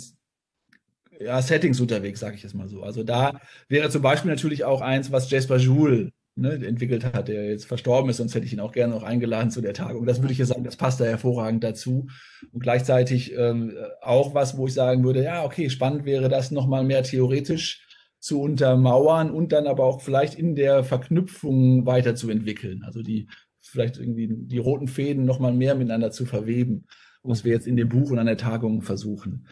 ja, 1.20 1.40
Settings 1.42 1.80
unterwegs, 1.80 2.20
sage 2.20 2.36
ich 2.36 2.42
jetzt 2.42 2.54
mal 2.54 2.68
so. 2.68 2.82
Also 2.82 3.02
da 3.02 3.40
wäre 3.68 3.90
zum 3.90 4.02
Beispiel 4.02 4.30
natürlich 4.30 4.64
auch 4.64 4.80
eins, 4.80 5.12
was 5.12 5.30
Jasper 5.30 5.56
Joule 5.56 6.12
ne, 6.36 6.54
entwickelt 6.66 7.04
hat, 7.04 7.28
der 7.28 7.50
jetzt 7.50 7.66
verstorben 7.66 8.10
ist, 8.10 8.18
sonst 8.18 8.34
hätte 8.34 8.46
ich 8.46 8.52
ihn 8.52 8.60
auch 8.60 8.72
gerne 8.72 8.94
noch 8.94 9.02
eingeladen 9.02 9.50
zu 9.50 9.60
der 9.60 9.74
Tagung. 9.74 10.06
Das 10.06 10.20
würde 10.20 10.32
ich 10.32 10.38
ja 10.38 10.46
sagen, 10.46 10.64
das 10.64 10.76
passt 10.76 11.00
da 11.00 11.04
hervorragend 11.04 11.62
dazu. 11.62 12.08
Und 12.52 12.60
gleichzeitig 12.60 13.34
ähm, 13.36 13.72
auch 14.00 14.34
was, 14.34 14.56
wo 14.56 14.66
ich 14.66 14.74
sagen 14.74 15.04
würde, 15.04 15.22
ja, 15.22 15.44
okay, 15.44 15.70
spannend 15.70 16.04
wäre 16.04 16.28
das 16.28 16.50
nochmal 16.50 16.84
mehr 16.84 17.02
theoretisch 17.02 17.86
zu 18.18 18.40
untermauern 18.40 19.30
und 19.30 19.52
dann 19.52 19.66
aber 19.66 19.84
auch 19.84 20.00
vielleicht 20.00 20.34
in 20.38 20.54
der 20.54 20.82
Verknüpfung 20.82 21.84
weiterzuentwickeln. 21.84 22.82
Also 22.84 23.02
die 23.02 23.28
vielleicht 23.60 23.98
irgendwie 23.98 24.28
die 24.30 24.58
roten 24.58 24.88
Fäden 24.88 25.24
nochmal 25.24 25.52
mehr 25.52 25.74
miteinander 25.74 26.10
zu 26.10 26.26
verweben, 26.26 26.86
was 27.22 27.44
wir 27.44 27.52
jetzt 27.52 27.66
in 27.66 27.76
dem 27.76 27.88
Buch 27.88 28.10
und 28.10 28.18
an 28.18 28.26
der 28.26 28.36
Tagung 28.36 28.82
versuchen. 28.82 29.46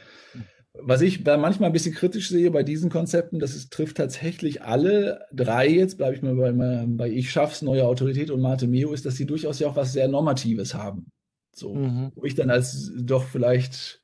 Was 0.75 1.03
ich 1.03 1.23
da 1.23 1.37
manchmal 1.37 1.69
ein 1.69 1.73
bisschen 1.75 1.95
kritisch 1.95 2.31
sehe 2.31 2.51
bei 2.51 2.63
diesen 2.63 2.89
Konzepten, 2.89 3.39
das 3.39 3.55
ist, 3.55 3.73
trifft 3.73 3.99
tatsächlich 3.99 4.63
alle 4.63 5.27
drei, 5.31 5.69
jetzt 5.69 5.99
bleibe 5.99 6.17
ich 6.17 6.23
mal 6.23 6.35
bei, 6.35 6.87
bei 6.87 7.11
Ich 7.11 7.31
schaff's, 7.31 7.61
Neue 7.61 7.87
Autorität 7.87 8.31
und 8.31 8.41
Mate 8.41 8.67
Meo, 8.67 8.93
ist, 8.93 9.05
dass 9.05 9.17
sie 9.17 9.27
durchaus 9.27 9.59
ja 9.59 9.69
auch 9.69 9.77
was 9.77 9.93
sehr 9.93 10.09
Normatives 10.09 10.75
haben. 10.75 11.11
So, 11.55 11.75
mhm. 11.75 12.13
wo 12.15 12.25
ich 12.25 12.35
dann 12.35 12.49
als 12.49 12.91
doch 12.97 13.25
vielleicht 13.25 14.03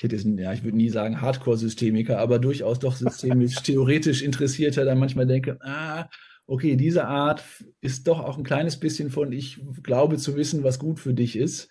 ich 0.00 0.04
hätte 0.04 0.16
jetzt, 0.16 0.26
ja, 0.38 0.50
ich 0.54 0.64
würde 0.64 0.78
nie 0.78 0.88
sagen 0.88 1.20
Hardcore-Systemiker, 1.20 2.18
aber 2.18 2.38
durchaus 2.38 2.78
doch 2.78 2.96
systemisch 2.96 3.56
theoretisch 3.62 4.22
Interessierter, 4.22 4.86
dann 4.86 4.98
manchmal 4.98 5.26
denke, 5.26 5.58
ah, 5.60 6.08
okay, 6.46 6.76
diese 6.76 7.06
Art 7.06 7.44
ist 7.82 8.08
doch 8.08 8.18
auch 8.18 8.38
ein 8.38 8.44
kleines 8.44 8.80
bisschen 8.80 9.10
von, 9.10 9.30
ich 9.30 9.60
glaube 9.82 10.16
zu 10.16 10.36
wissen, 10.36 10.64
was 10.64 10.78
gut 10.78 11.00
für 11.00 11.12
dich 11.12 11.36
ist. 11.36 11.68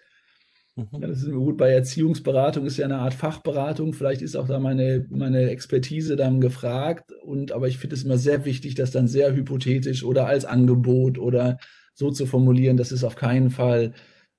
Mhm. 0.80 1.02
Ja, 1.02 1.08
das 1.08 1.20
ist 1.20 1.28
immer 1.28 1.40
gut. 1.40 1.58
Bei 1.58 1.72
Erziehungsberatung 1.72 2.66
ist 2.66 2.78
ja 2.78 2.86
eine 2.86 3.00
Art 3.00 3.14
Fachberatung. 3.14 3.94
Vielleicht 3.94 4.22
ist 4.22 4.36
auch 4.36 4.48
da 4.48 4.60
meine, 4.60 5.06
meine 5.10 5.50
Expertise 5.50 6.16
dann 6.16 6.42
gefragt. 6.42 7.12
Und, 7.24 7.52
aber 7.52 7.68
ich 7.68 7.78
finde 7.78 7.96
es 7.96 8.04
immer 8.04 8.18
sehr 8.18 8.46
wichtig, 8.46 8.76
das 8.76 8.92
dann 8.92 9.08
sehr 9.08 9.36
hypothetisch 9.36 10.04
oder 10.04 10.28
als 10.28 10.46
Angebot 10.46 11.18
oder 11.18 11.58
so 11.94 12.12
zu 12.12 12.26
formulieren, 12.26 12.78
dass 12.78 12.92
es 12.92 13.04
auf 13.04 13.16
keinen 13.16 13.50
Fall 13.50 13.94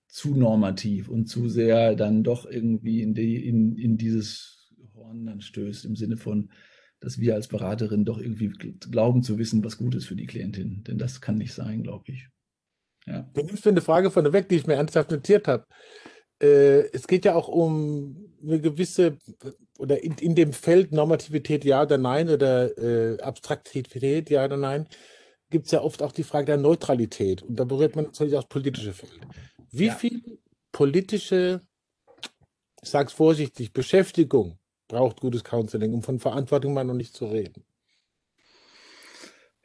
zu 0.08 0.34
normativ 0.34 1.08
und 1.08 1.26
zu 1.26 1.48
sehr 1.48 1.94
dann 1.94 2.24
doch 2.24 2.46
irgendwie 2.46 3.02
in, 3.02 3.14
die, 3.14 3.46
in, 3.46 3.76
in 3.76 3.96
dieses 3.96 4.72
Horn 4.94 5.26
dann 5.26 5.40
stößt, 5.40 5.84
im 5.84 5.94
Sinne 5.94 6.16
von, 6.16 6.50
dass 7.00 7.18
wir 7.18 7.34
als 7.34 7.48
Beraterin 7.48 8.04
doch 8.04 8.18
irgendwie 8.18 8.48
glauben 8.48 9.22
zu 9.22 9.38
wissen, 9.38 9.64
was 9.64 9.78
gut 9.78 9.94
ist 9.94 10.06
für 10.06 10.16
die 10.16 10.26
Klientin. 10.26 10.82
Denn 10.84 10.98
das 10.98 11.20
kann 11.20 11.38
nicht 11.38 11.54
sein, 11.54 11.82
glaube 11.82 12.04
ich. 12.08 12.28
Ja. 13.06 13.22
Du 13.34 13.42
nimmst 13.42 13.64
mir 13.64 13.70
eine 13.70 13.80
Frage 13.80 14.10
von 14.10 14.24
der 14.24 14.32
weg, 14.32 14.48
die 14.48 14.56
ich 14.56 14.66
mir 14.66 14.74
ernsthaft 14.74 15.10
notiert 15.10 15.48
habe. 15.48 15.64
Äh, 16.40 16.88
es 16.92 17.06
geht 17.06 17.24
ja 17.24 17.34
auch 17.34 17.48
um 17.48 18.30
eine 18.42 18.60
gewisse, 18.60 19.18
oder 19.78 20.02
in, 20.02 20.14
in 20.14 20.34
dem 20.34 20.52
Feld 20.52 20.92
Normativität 20.92 21.64
ja 21.64 21.82
oder 21.82 21.98
nein 21.98 22.28
oder 22.28 22.76
äh, 22.78 23.20
Abstraktivität 23.20 24.30
ja 24.30 24.44
oder 24.44 24.56
nein, 24.56 24.86
gibt 25.50 25.66
es 25.66 25.72
ja 25.72 25.82
oft 25.82 26.02
auch 26.02 26.12
die 26.12 26.22
Frage 26.22 26.46
der 26.46 26.56
Neutralität. 26.56 27.42
Und 27.42 27.56
da 27.56 27.64
berührt 27.64 27.96
man 27.96 28.06
natürlich 28.06 28.34
auch 28.34 28.42
das 28.42 28.48
politische 28.48 28.92
Feld. 28.92 29.20
Wie 29.70 29.86
ja. 29.86 29.94
viel 29.94 30.38
politische, 30.72 31.60
ich 32.82 32.88
sage 32.88 33.08
es 33.08 33.12
vorsichtig, 33.12 33.72
Beschäftigung 33.72 34.58
braucht 34.88 35.20
gutes 35.20 35.44
Counseling, 35.44 35.92
um 35.92 36.02
von 36.02 36.18
Verantwortung 36.18 36.72
mal 36.72 36.84
noch 36.84 36.94
nicht 36.94 37.14
zu 37.14 37.26
reden? 37.26 37.64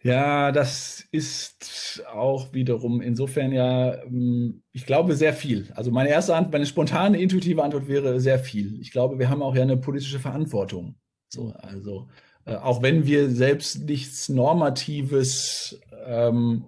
Ja, 0.05 0.51
das 0.51 1.03
ist 1.12 2.03
auch 2.13 2.53
wiederum 2.53 3.01
insofern 3.01 3.51
ja, 3.51 4.03
ähm, 4.03 4.62
ich 4.71 4.85
glaube, 4.85 5.15
sehr 5.15 5.33
viel. 5.33 5.71
Also 5.74 5.89
meine 5.89 6.09
erste 6.09 6.35
Antwort, 6.35 6.53
meine 6.53 6.67
spontane, 6.67 7.19
intuitive 7.19 7.63
Antwort 7.63 7.88
wäre 7.88 8.19
sehr 8.19 8.38
viel. 8.38 8.79
Ich 8.81 8.91
glaube, 8.91 9.17
wir 9.17 9.29
haben 9.31 9.41
auch 9.41 9.55
ja 9.55 9.63
eine 9.63 9.77
politische 9.77 10.19
Verantwortung. 10.19 10.95
So, 11.27 11.53
also 11.53 12.07
äh, 12.45 12.53
auch 12.53 12.83
wenn 12.83 13.07
wir 13.07 13.31
selbst 13.31 13.85
nichts 13.85 14.29
Normatives 14.29 15.81
ähm, 16.05 16.65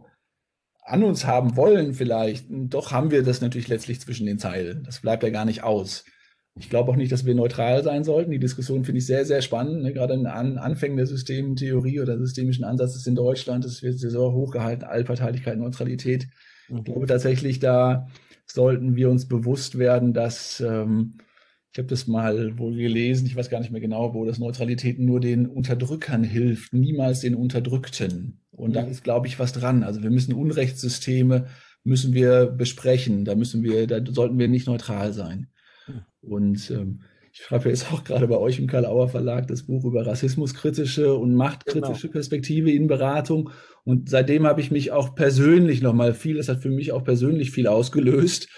an 0.82 1.04
uns 1.04 1.26
haben 1.26 1.56
wollen 1.56 1.94
vielleicht, 1.94 2.48
doch 2.50 2.92
haben 2.92 3.12
wir 3.12 3.22
das 3.22 3.42
natürlich 3.42 3.68
letztlich 3.68 4.02
zwischen 4.02 4.26
den 4.26 4.40
Zeilen. 4.40 4.84
Das 4.84 5.02
bleibt 5.02 5.22
ja 5.22 5.30
gar 5.30 5.46
nicht 5.46 5.62
aus. 5.62 6.06
Ich 6.60 6.70
glaube 6.70 6.92
auch 6.92 6.96
nicht, 6.96 7.12
dass 7.12 7.26
wir 7.26 7.36
neutral 7.36 7.84
sein 7.84 8.04
sollten. 8.04 8.32
Die 8.32 8.40
Diskussion 8.40 8.84
finde 8.84 9.00
ich 9.00 9.06
sehr, 9.06 9.26
sehr 9.26 9.42
spannend. 9.42 9.84
Ne? 9.84 9.94
Gerade 9.94 10.14
in 10.14 10.26
An 10.26 10.58
Anfängen 10.58 10.98
der 10.98 11.06
Systemtheorie 11.06 12.00
oder 12.00 12.18
systemischen 12.18 12.64
Ansatzes 12.64 13.06
in 13.08 13.16
Deutschland, 13.16 13.66
das 13.66 13.84
wird 13.84 14.00
sehr 14.00 14.20
hochgehalten, 14.20 14.84
Allparteilichkeit, 14.84 15.58
Neutralität. 15.58 16.28
Mhm. 16.70 16.78
Ich 16.78 16.84
glaube 16.86 17.08
tatsächlich, 17.08 17.60
da 17.60 18.08
sollten 18.46 18.96
wir 18.96 19.10
uns 19.10 19.28
bewusst 19.28 19.78
werden, 19.78 20.14
dass 20.14 20.60
ähm, 20.62 21.18
ich 21.72 21.80
habe 21.80 21.90
das 21.90 22.08
mal 22.08 22.58
wohl 22.58 22.76
gelesen, 22.76 23.28
ich 23.28 23.36
weiß 23.36 23.50
gar 23.50 23.60
nicht 23.60 23.72
mehr 23.72 23.82
genau, 23.82 24.14
wo 24.14 24.26
das 24.26 24.40
Neutralität 24.40 25.00
nur 25.00 25.20
den 25.20 25.46
Unterdrückern 25.46 26.24
hilft, 26.24 26.74
niemals 26.74 27.20
den 27.20 27.36
Unterdrückten. 27.36 28.42
Und 28.52 28.76
da 28.76 28.84
mhm. 28.84 28.92
ist, 28.92 29.04
glaube 29.04 29.28
ich, 29.28 29.38
was 29.38 29.54
dran. 29.54 29.84
Also 29.84 30.02
wir 30.02 30.10
müssen 30.10 30.34
Unrechtssysteme 30.34 31.46
müssen 31.84 32.14
wir 32.14 32.48
besprechen. 32.48 33.26
Da 33.26 33.36
müssen 33.36 33.64
wir, 33.64 33.88
da 33.88 34.00
sollten 34.12 34.38
wir 34.40 34.48
nicht 34.48 34.68
neutral 34.68 35.14
sein. 35.14 35.48
Und 36.28 36.70
ähm, 36.72 37.02
ich 37.32 37.44
schreibe 37.44 37.70
jetzt 37.70 37.92
auch 37.94 38.04
gerade 38.04 38.28
bei 38.28 38.38
euch 38.38 38.60
im 38.60 38.68
Karl-Auer 38.68 39.10
Verlag 39.10 39.48
das 39.48 39.64
Buch 39.64 39.86
über 39.86 40.06
rassismuskritische 40.06 41.14
und 41.14 41.36
machtkritische 41.36 42.08
genau. 42.08 42.14
Perspektive 42.14 42.72
in 42.72 42.88
Beratung. 42.88 43.52
Und 43.84 44.10
seitdem 44.10 44.48
habe 44.48 44.62
ich 44.62 44.72
mich 44.72 44.92
auch 44.92 45.16
persönlich 45.16 45.82
nochmal 45.82 46.14
viel, 46.14 46.38
das 46.38 46.50
hat 46.50 46.62
für 46.62 46.70
mich 46.70 46.92
auch 46.92 47.04
persönlich 47.04 47.52
viel 47.52 47.68
ausgelöst, 47.68 48.50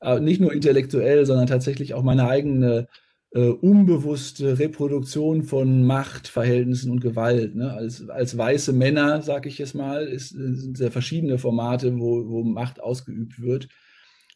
äh, 0.00 0.20
nicht 0.20 0.40
nur 0.40 0.52
intellektuell, 0.52 1.24
sondern 1.24 1.46
tatsächlich 1.46 1.94
auch 1.94 2.02
meine 2.02 2.28
eigene 2.28 2.88
äh, 3.32 3.48
unbewusste 3.48 4.58
Reproduktion 4.58 5.42
von 5.42 5.84
Machtverhältnissen 5.84 6.90
und 6.90 7.00
Gewalt. 7.00 7.54
Ne? 7.54 7.72
Als, 7.72 8.08
als 8.08 8.36
weiße 8.36 8.72
Männer, 8.72 9.22
sage 9.22 9.48
ich 9.48 9.58
jetzt 9.58 9.74
mal, 9.74 10.06
ist, 10.06 10.30
sind 10.30 10.76
sehr 10.76 10.92
verschiedene 10.92 11.38
Formate, 11.38 11.98
wo, 11.98 12.28
wo 12.28 12.44
Macht 12.44 12.80
ausgeübt 12.80 13.40
wird. 13.40 13.68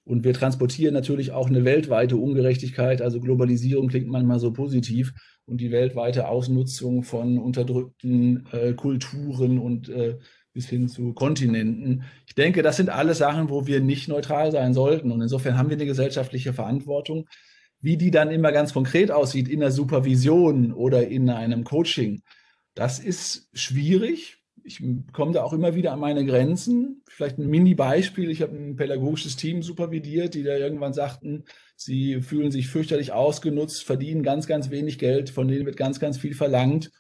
Und 0.05 0.25
wir 0.25 0.35
transportieren 0.35 0.95
natürlich 0.95 1.33
auch 1.33 1.49
eine 1.49 1.65
weltweite 1.65 2.17
Ungerechtigkeit. 2.17 3.03
Also 3.03 3.21
Globalisierung 3.21 3.89
klingt 3.89 4.09
manchmal 4.09 4.41
so 4.41 4.53
positiv 4.53 5.13
und 5.45 5.61
die 5.61 5.71
weltweite 5.71 6.29
Ausnutzung 6.29 7.03
von 7.03 7.39
unterdrückten 7.39 8.47
äh, 8.53 8.73
Kulturen 8.73 9.59
und 9.59 9.89
äh, 9.89 10.19
bis 10.53 10.69
hin 10.69 10.89
zu 10.89 11.13
Kontinenten. 11.13 12.05
Ich 12.27 12.35
denke, 12.35 12.63
das 12.63 12.77
sind 12.77 12.89
alles 12.89 13.19
Sachen, 13.19 13.51
wo 13.51 13.67
wir 13.67 13.81
nicht 13.81 14.09
neutral 14.09 14.51
sein 14.51 14.75
sollten. 14.75 15.13
Und 15.13 15.21
insofern 15.21 15.57
haben 15.57 15.71
wir 15.71 15.77
eine 15.77 15.87
gesellschaftliche 15.87 16.53
Verantwortung. 16.53 17.29
Wie 17.81 17.97
die 17.97 18.11
dann 18.11 18.31
immer 18.31 18.53
ganz 18.53 18.75
konkret 18.75 19.11
aussieht 19.11 19.49
in 19.49 19.61
der 19.61 19.71
Supervision 19.71 20.73
oder 20.73 21.07
in 21.09 21.31
einem 21.31 21.65
Coaching, 21.65 22.23
das 22.75 22.99
ist 22.99 23.49
schwierig. 23.55 24.40
Ich 24.71 25.13
komme 25.13 25.33
da 25.33 25.43
auch 25.43 25.53
immer 25.53 25.75
wieder 25.75 25.93
an 25.93 26.01
meine 26.01 26.25
Grenzen. 26.25 27.03
Vielleicht 27.09 27.39
ein 27.39 27.49
Mini-Beispiel. 27.49 28.31
Ich 28.31 28.43
habe 28.43 28.57
ein 28.57 28.77
pädagogisches 28.77 29.37
Team 29.37 29.63
supervidiert, 29.63 30.35
die 30.35 30.43
da 30.43 30.57
irgendwann 30.57 30.93
sagten, 30.93 31.45
sie 31.77 32.23
fühlen 32.23 32.51
sich 32.51 32.69
fürchterlich 32.69 33.13
ausgenutzt, 33.13 33.85
verdienen 33.85 34.23
ganz, 34.23 34.47
ganz 34.47 34.71
wenig 34.71 34.99
Geld, 34.99 35.31
von 35.31 35.49
denen 35.49 35.67
wird 35.67 35.77
ganz, 35.77 36.01
ganz 36.01 36.19
viel 36.19 36.35
verlangt 36.35 36.91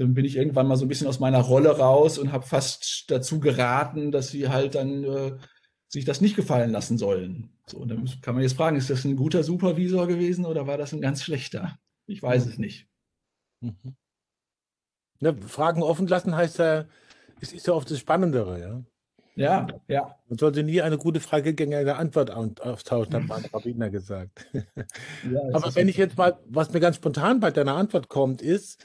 dann 0.00 0.14
bin 0.14 0.24
ich 0.24 0.36
irgendwann 0.36 0.66
mal 0.66 0.76
so 0.76 0.86
ein 0.86 0.88
bisschen 0.88 1.08
aus 1.08 1.20
meiner 1.20 1.40
Rolle 1.40 1.76
raus 1.76 2.16
und 2.16 2.32
habe 2.32 2.46
fast 2.46 3.10
dazu 3.10 3.38
geraten, 3.38 4.10
dass 4.10 4.28
sie 4.28 4.48
halt 4.48 4.74
dann 4.74 5.04
äh, 5.04 5.36
sich 5.88 6.06
das 6.06 6.22
nicht 6.22 6.36
gefallen 6.36 6.70
lassen 6.70 6.96
sollen. 6.96 7.50
So, 7.66 7.78
und 7.78 7.88
dann 7.88 8.08
kann 8.22 8.34
man 8.34 8.42
jetzt 8.42 8.56
fragen, 8.56 8.76
ist 8.76 8.88
das 8.88 9.04
ein 9.04 9.16
guter 9.16 9.42
Supervisor 9.42 10.06
gewesen 10.06 10.46
oder 10.46 10.66
war 10.66 10.78
das 10.78 10.94
ein 10.94 11.02
ganz 11.02 11.22
schlechter? 11.22 11.78
Ich 12.06 12.22
weiß 12.22 12.46
mhm. 12.46 12.50
es 12.50 12.58
nicht. 12.58 12.88
Mhm. 13.60 13.96
Ja, 15.20 15.34
Fragen 15.46 15.82
offen 15.82 16.06
lassen 16.06 16.34
heißt 16.34 16.58
ja, 16.58 16.86
es 17.40 17.52
ist 17.52 17.66
ja 17.66 17.74
oft 17.74 17.90
das 17.90 17.98
Spannendere, 17.98 18.60
ja. 18.60 18.82
Ja, 19.36 19.66
ja. 19.88 20.16
Man 20.28 20.38
sollte 20.38 20.62
nie 20.62 20.82
eine 20.82 20.98
gute 20.98 21.20
Frage 21.20 21.54
gegen 21.54 21.74
eine 21.74 21.96
Antwort 21.96 22.30
austauschen, 22.30 23.14
hat 23.14 23.26
mein 23.26 23.44
Rabbiner 23.52 23.88
gesagt. 23.88 24.46
Ja, 24.52 25.40
Aber 25.52 25.74
wenn 25.74 25.88
ich 25.88 25.96
jetzt 25.96 26.18
mal, 26.18 26.38
was 26.46 26.72
mir 26.72 26.80
ganz 26.80 26.96
spontan 26.96 27.40
bei 27.40 27.50
deiner 27.50 27.76
Antwort 27.76 28.08
kommt, 28.08 28.42
ist, 28.42 28.84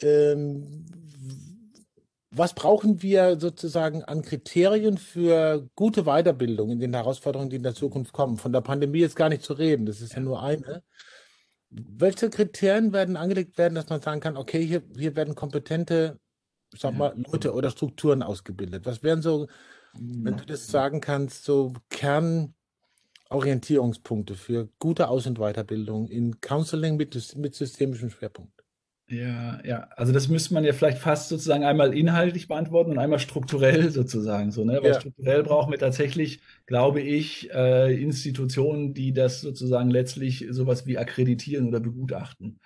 ähm, 0.00 0.86
was 2.30 2.54
brauchen 2.54 3.02
wir 3.02 3.40
sozusagen 3.40 4.04
an 4.04 4.22
Kriterien 4.22 4.98
für 4.98 5.68
gute 5.74 6.04
Weiterbildung 6.04 6.70
in 6.70 6.80
den 6.80 6.94
Herausforderungen, 6.94 7.50
die 7.50 7.56
in 7.56 7.62
der 7.62 7.74
Zukunft 7.74 8.12
kommen? 8.12 8.36
Von 8.36 8.52
der 8.52 8.60
Pandemie 8.60 9.00
jetzt 9.00 9.16
gar 9.16 9.28
nicht 9.28 9.42
zu 9.42 9.54
reden, 9.54 9.86
das 9.86 10.00
ist 10.00 10.12
ja, 10.12 10.18
ja 10.18 10.24
nur 10.24 10.42
eine. 10.42 10.82
Welche 11.70 12.30
Kriterien 12.30 12.92
werden 12.92 13.16
angelegt 13.16 13.58
werden, 13.58 13.74
dass 13.74 13.88
man 13.88 14.00
sagen 14.00 14.20
kann, 14.20 14.36
okay, 14.36 14.64
hier, 14.64 14.82
hier 14.96 15.16
werden 15.16 15.34
kompetente, 15.34 16.20
ich 16.72 16.80
sag 16.80 16.94
mal, 16.94 17.12
Leute 17.16 17.52
oder 17.52 17.70
Strukturen 17.70 18.22
ausgebildet? 18.22 18.86
Was 18.86 19.02
wären 19.02 19.22
so, 19.22 19.48
wenn 19.94 20.36
du 20.36 20.46
das 20.46 20.68
sagen 20.68 21.00
kannst, 21.00 21.44
so 21.44 21.72
Kernorientierungspunkte 21.90 24.36
für 24.36 24.68
gute 24.78 25.08
Aus- 25.08 25.26
und 25.26 25.38
Weiterbildung 25.38 26.08
in 26.08 26.40
Counseling 26.40 26.96
mit, 26.96 27.36
mit 27.36 27.54
systemischem 27.54 28.10
Schwerpunkt? 28.10 28.55
Ja, 29.08 29.60
ja, 29.64 29.88
also 29.94 30.12
das 30.12 30.26
müsste 30.26 30.52
man 30.54 30.64
ja 30.64 30.72
vielleicht 30.72 30.98
fast 30.98 31.28
sozusagen 31.28 31.62
einmal 31.62 31.96
inhaltlich 31.96 32.48
beantworten 32.48 32.90
und 32.90 32.98
einmal 32.98 33.20
strukturell 33.20 33.90
sozusagen 33.90 34.50
so, 34.50 34.64
ne? 34.64 34.80
Weil 34.82 34.92
ja. 34.92 35.00
strukturell 35.00 35.44
brauchen 35.44 35.70
wir 35.70 35.78
tatsächlich, 35.78 36.40
glaube 36.66 37.00
ich, 37.00 37.48
äh, 37.52 37.94
Institutionen, 38.02 38.94
die 38.94 39.12
das 39.12 39.40
sozusagen 39.40 39.90
letztlich 39.90 40.46
sowas 40.50 40.86
wie 40.86 40.98
akkreditieren 40.98 41.68
oder 41.68 41.78
begutachten. 41.78 42.58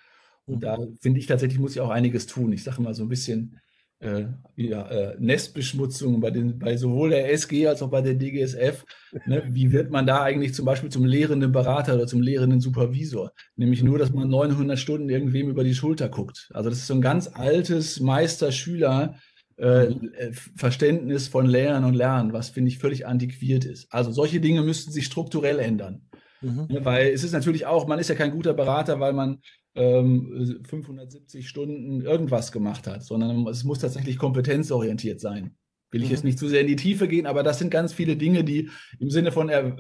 Und 0.46 0.57
mhm. 0.57 0.61
da 0.61 0.79
finde 1.00 1.20
ich 1.20 1.26
tatsächlich, 1.26 1.61
muss 1.61 1.72
ich 1.72 1.81
auch 1.81 1.90
einiges 1.90 2.26
tun. 2.26 2.53
Ich 2.53 2.64
sage 2.64 2.81
mal 2.81 2.94
so 2.94 3.03
ein 3.03 3.11
bisschen, 3.11 3.61
äh, 4.01 4.25
ja, 4.57 4.87
äh, 4.89 5.17
Nestbeschmutzung 5.19 6.21
bei, 6.21 6.31
den, 6.31 6.59
bei 6.59 6.77
sowohl 6.77 7.11
der 7.11 7.31
SG 7.33 7.67
als 7.69 7.83
auch 7.83 7.91
bei 7.91 8.01
der 8.01 8.15
DGSF. 8.15 8.85
Ne? 9.27 9.43
Wie 9.49 9.73
wird 9.73 9.91
man 9.91 10.07
da 10.07 10.23
eigentlich 10.23 10.55
zum 10.55 10.65
Beispiel 10.65 10.91
zum 10.91 11.05
lehrenden 11.05 11.53
Berater 11.53 11.95
oder 11.95 12.07
zum 12.07 12.23
lehrenden 12.23 12.61
Supervisor? 12.61 13.33
Nämlich 13.57 13.83
nur, 13.83 13.99
dass 13.99 14.13
man 14.13 14.29
900 14.29 14.79
Stunden 14.79 15.09
irgendwem 15.09 15.49
über 15.49 15.65
die 15.65 15.75
Schulter 15.75 16.09
guckt. 16.09 16.51
Also 16.55 16.71
das 16.71 16.79
ist 16.79 16.87
so 16.87 16.95
ein 16.95 17.03
ganz 17.03 17.31
altes 17.33 18.01
Meister-Schüler- 18.01 19.15
äh, 19.59 19.93
äh, 19.93 20.33
Verständnis 20.57 21.29
von 21.29 21.45
Lehren 21.45 21.85
und 21.85 21.93
Lernen, 21.93 22.33
was 22.33 22.49
finde 22.49 22.71
ich 22.71 22.79
völlig 22.79 23.07
antiquiert 23.07 23.67
ist. 23.67 23.93
Also 23.93 24.11
solche 24.11 24.41
Dinge 24.41 24.63
müssten 24.63 24.91
sich 24.91 25.05
strukturell 25.05 25.59
ändern. 25.59 26.01
Mhm. 26.41 26.67
Ne, 26.71 26.85
weil 26.87 27.09
es 27.09 27.25
ist 27.25 27.33
natürlich 27.33 27.67
auch, 27.67 27.87
man 27.87 27.99
ist 27.99 28.09
ja 28.09 28.15
kein 28.15 28.31
guter 28.31 28.55
Berater, 28.55 29.01
weil 29.01 29.13
man 29.13 29.43
ähm, 29.74 30.61
570 30.64 31.48
Stunden 31.48 32.00
irgendwas 32.00 32.52
gemacht 32.52 32.87
hat, 32.87 33.04
sondern 33.04 33.46
es 33.46 33.64
muss 33.64 33.78
tatsächlich 33.78 34.18
kompetenzorientiert 34.18 35.20
sein. 35.20 35.56
Will 35.92 36.02
ich 36.02 36.09
mhm. 36.09 36.14
jetzt 36.14 36.24
nicht 36.24 36.38
zu 36.38 36.48
sehr 36.48 36.61
in 36.61 36.68
die 36.68 36.76
Tiefe 36.76 37.09
gehen, 37.09 37.26
aber 37.26 37.42
das 37.42 37.59
sind 37.59 37.70
ganz 37.70 37.92
viele 37.92 38.16
Dinge, 38.16 38.44
die 38.44 38.70
im 38.98 39.11
Sinne 39.11 39.33
von 39.33 39.48
er, 39.48 39.76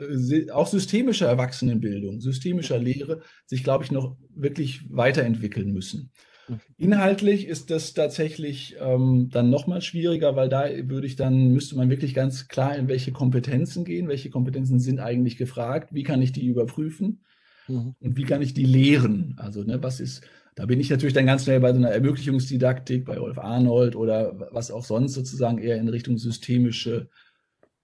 auch 0.52 0.66
systemischer 0.66 1.28
Erwachsenenbildung, 1.28 2.20
systemischer 2.20 2.78
Lehre 2.78 3.22
sich, 3.46 3.62
glaube 3.62 3.84
ich, 3.84 3.92
noch 3.92 4.16
wirklich 4.34 4.82
weiterentwickeln 4.88 5.72
müssen. 5.72 6.10
Mhm. 6.48 6.60
Inhaltlich 6.76 7.46
ist 7.46 7.70
das 7.70 7.94
tatsächlich 7.94 8.76
ähm, 8.80 9.28
dann 9.30 9.50
nochmal 9.50 9.82
schwieriger, 9.82 10.34
weil 10.34 10.48
da 10.48 10.68
würde 10.84 11.06
ich 11.06 11.14
dann, 11.14 11.52
müsste 11.52 11.76
man 11.76 11.90
wirklich 11.90 12.14
ganz 12.14 12.48
klar 12.48 12.76
in 12.76 12.88
welche 12.88 13.12
Kompetenzen 13.12 13.84
gehen, 13.84 14.08
welche 14.08 14.30
Kompetenzen 14.30 14.80
sind 14.80 14.98
eigentlich 14.98 15.36
gefragt, 15.36 15.94
wie 15.94 16.02
kann 16.02 16.22
ich 16.22 16.32
die 16.32 16.46
überprüfen 16.46 17.22
mhm. 17.70 17.94
und 18.00 18.16
wie 18.16 18.24
kann 18.24 18.42
ich 18.42 18.54
die 18.54 18.64
lehren. 18.64 19.34
Also 19.38 19.62
ne, 19.62 19.82
was 19.82 20.00
ist, 20.00 20.22
da 20.54 20.66
bin 20.66 20.80
ich 20.80 20.90
natürlich 20.90 21.14
dann 21.14 21.26
ganz 21.26 21.44
schnell 21.44 21.60
bei 21.60 21.72
so 21.72 21.78
einer 21.78 21.90
Ermöglichungsdidaktik, 21.90 23.04
bei 23.04 23.18
Wolf 23.18 23.38
Arnold 23.38 23.96
oder 23.96 24.48
was 24.52 24.70
auch 24.70 24.84
sonst 24.84 25.14
sozusagen 25.14 25.58
eher 25.58 25.76
in 25.76 25.88
Richtung 25.88 26.18
systemische 26.18 27.08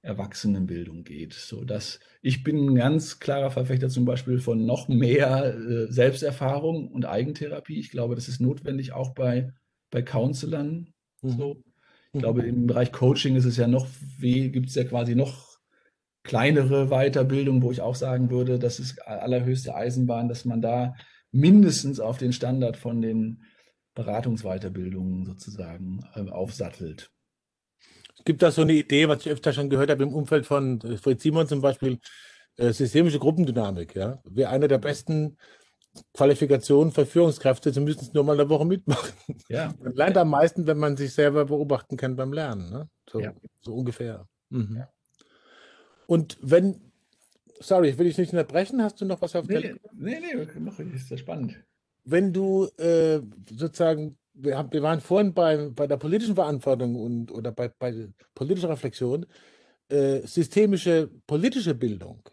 Erwachsenenbildung 0.03 1.05
geht. 1.05 1.35
So 1.35 1.65
dass 1.65 2.01
ich 2.23 2.43
bin 2.43 2.71
ein 2.71 2.75
ganz 2.75 3.21
klarer 3.21 3.51
Verfechter 3.51 3.89
zum 3.89 4.05
Beispiel 4.05 4.39
von 4.39 4.67
noch 4.67 4.89
mehr 4.89 5.55
äh, 5.55 5.93
Selbsterfahrung 5.93 6.89
und 6.89 7.07
Eigentherapie. 7.07 7.79
Ich 7.79 7.91
glaube, 7.91 8.15
das 8.15 8.29
ist 8.29 8.41
notwendig 8.41 8.93
auch 8.93 9.11
bei, 9.11 9.53
bei 9.91 10.03
Counselern. 10.03 10.89
Mhm. 11.23 11.31
So. 11.31 11.63
Ich 12.09 12.15
mhm. 12.15 12.19
glaube, 12.19 12.43
im 12.43 12.67
Bereich 12.67 12.91
Coaching 12.93 13.37
ist 13.37 13.45
es 13.45 13.57
ja 13.57 13.69
noch, 13.69 13.87
gibt 14.21 14.69
es 14.69 14.75
ja 14.75 14.85
quasi 14.85 15.15
noch 15.15 15.46
kleinere 16.27 16.89
Weiterbildung, 16.89 17.63
wo 17.63 17.71
ich 17.71 17.81
auch 17.81 17.95
sagen 17.95 18.31
würde, 18.31 18.59
das 18.59 18.79
ist 18.79 19.01
allerhöchste 19.07 19.75
Eisenbahn, 19.75 20.29
dass 20.29 20.45
man 20.45 20.61
da 20.61 20.95
mindestens 21.33 22.01
auf 22.01 22.19
den 22.19 22.33
Standard 22.33 22.77
von 22.77 23.01
den 23.01 23.43
Beratungsweiterbildungen 23.95 25.25
sozusagen 25.25 26.01
äh, 26.15 26.29
aufsattelt 26.29 27.11
gibt 28.27 28.43
da 28.43 28.51
so 28.51 28.63
eine 28.63 28.73
Idee, 28.75 29.09
was 29.09 29.25
ich 29.25 29.33
öfter 29.33 29.55
schon 29.55 29.71
gehört 29.71 29.89
habe 29.89 30.03
im 30.03 30.13
Umfeld 30.13 30.45
von 30.45 30.81
Fritz 30.99 31.23
Simon 31.23 31.47
zum 31.47 31.63
Beispiel, 31.63 31.99
äh, 32.57 32.73
systemische 32.73 33.19
Gruppendynamik. 33.19 33.95
Ja, 33.95 34.21
wäre 34.25 34.51
eine 34.51 34.69
der 34.69 34.79
besten 34.79 35.39
Qualifikationen 36.13 36.93
für 36.93 37.07
Führungskräfte. 37.07 37.73
Sie 37.73 37.81
müssen 37.81 38.01
es 38.01 38.13
nur 38.13 38.25
mal 38.25 38.39
eine 38.39 38.51
Woche 38.51 38.67
mitmachen. 38.67 39.13
Ja. 39.49 39.73
Man 39.81 39.95
lernt 39.95 40.19
am 40.19 40.29
meisten, 40.29 40.67
wenn 40.67 40.79
man 40.79 40.97
sich 40.97 41.15
selber 41.15 41.47
beobachten 41.47 41.97
kann 41.97 42.17
beim 42.17 42.33
Lernen. 42.33 42.71
Ne? 42.71 42.89
So, 43.09 43.21
ja. 43.21 43.33
so 43.61 43.75
ungefähr. 43.75 44.27
Mhm. 44.51 44.77
Ja. 44.77 44.89
Und 46.07 46.39
wenn, 46.41 46.81
sorry, 47.61 47.91
ich 47.91 47.99
will 47.99 48.07
dich 48.07 48.19
nicht 48.19 48.33
unterbrechen, 48.33 48.83
hast 48.83 49.01
du 49.01 49.05
noch 49.05 49.21
was 49.23 49.37
auf 49.37 49.47
nee, 49.47 49.61
der 49.61 49.77
Nee, 49.93 50.21
nee, 50.21 50.61
noch 50.61 50.79
ist 50.79 51.11
das 51.11 51.21
spannend. 51.21 51.63
Wenn 52.05 52.33
du 52.33 52.67
äh, 52.79 53.21
sozusagen 53.51 54.17
wir, 54.37 54.57
haben, 54.57 54.73
wir 54.73 54.83
waren 54.83 55.01
vorhin 55.01 55.35
bei, 55.35 55.71
bei 55.71 55.87
der 55.87 55.97
politischen 55.97 56.35
Verantwortung 56.35 56.95
und 56.97 57.33
oder 57.33 57.53
bei, 57.53 57.69
bei 57.69 58.09
politischer 58.35 58.69
Reflexion, 58.69 59.27
äh, 59.89 60.21
systemische 60.27 61.11
politische 61.27 61.75
Bildung. 61.75 62.29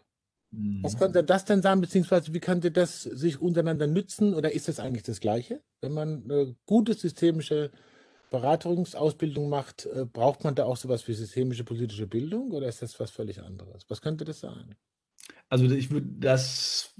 Mhm. 0.50 0.82
Was 0.82 0.98
könnte 0.98 1.24
das 1.24 1.44
denn 1.44 1.62
sein, 1.62 1.80
beziehungsweise 1.80 2.32
wie 2.34 2.40
könnte 2.40 2.70
das 2.70 3.02
sich 3.02 3.40
untereinander 3.40 3.86
nützen 3.86 4.34
oder 4.34 4.52
ist 4.52 4.68
das 4.68 4.80
eigentlich 4.80 5.04
das 5.04 5.20
Gleiche? 5.20 5.60
Wenn 5.80 5.92
man 5.92 6.24
eine 6.24 6.54
gute 6.66 6.94
systemische 6.94 7.70
Beratungsausbildung 8.34 9.48
macht, 9.48 9.86
äh, 9.86 10.04
braucht 10.04 10.42
man 10.42 10.56
da 10.56 10.64
auch 10.64 10.76
sowas 10.76 11.06
wie 11.06 11.14
systemische 11.14 11.62
politische 11.62 12.08
Bildung 12.08 12.50
oder 12.50 12.66
ist 12.66 12.82
das 12.82 12.98
was 12.98 13.12
völlig 13.12 13.40
anderes? 13.40 13.84
Was 13.88 14.00
könnte 14.00 14.24
das 14.24 14.40
sein? 14.40 14.74
Also 15.48 15.66
ich 15.66 15.90
würde 15.92 16.08
das, 16.18 16.94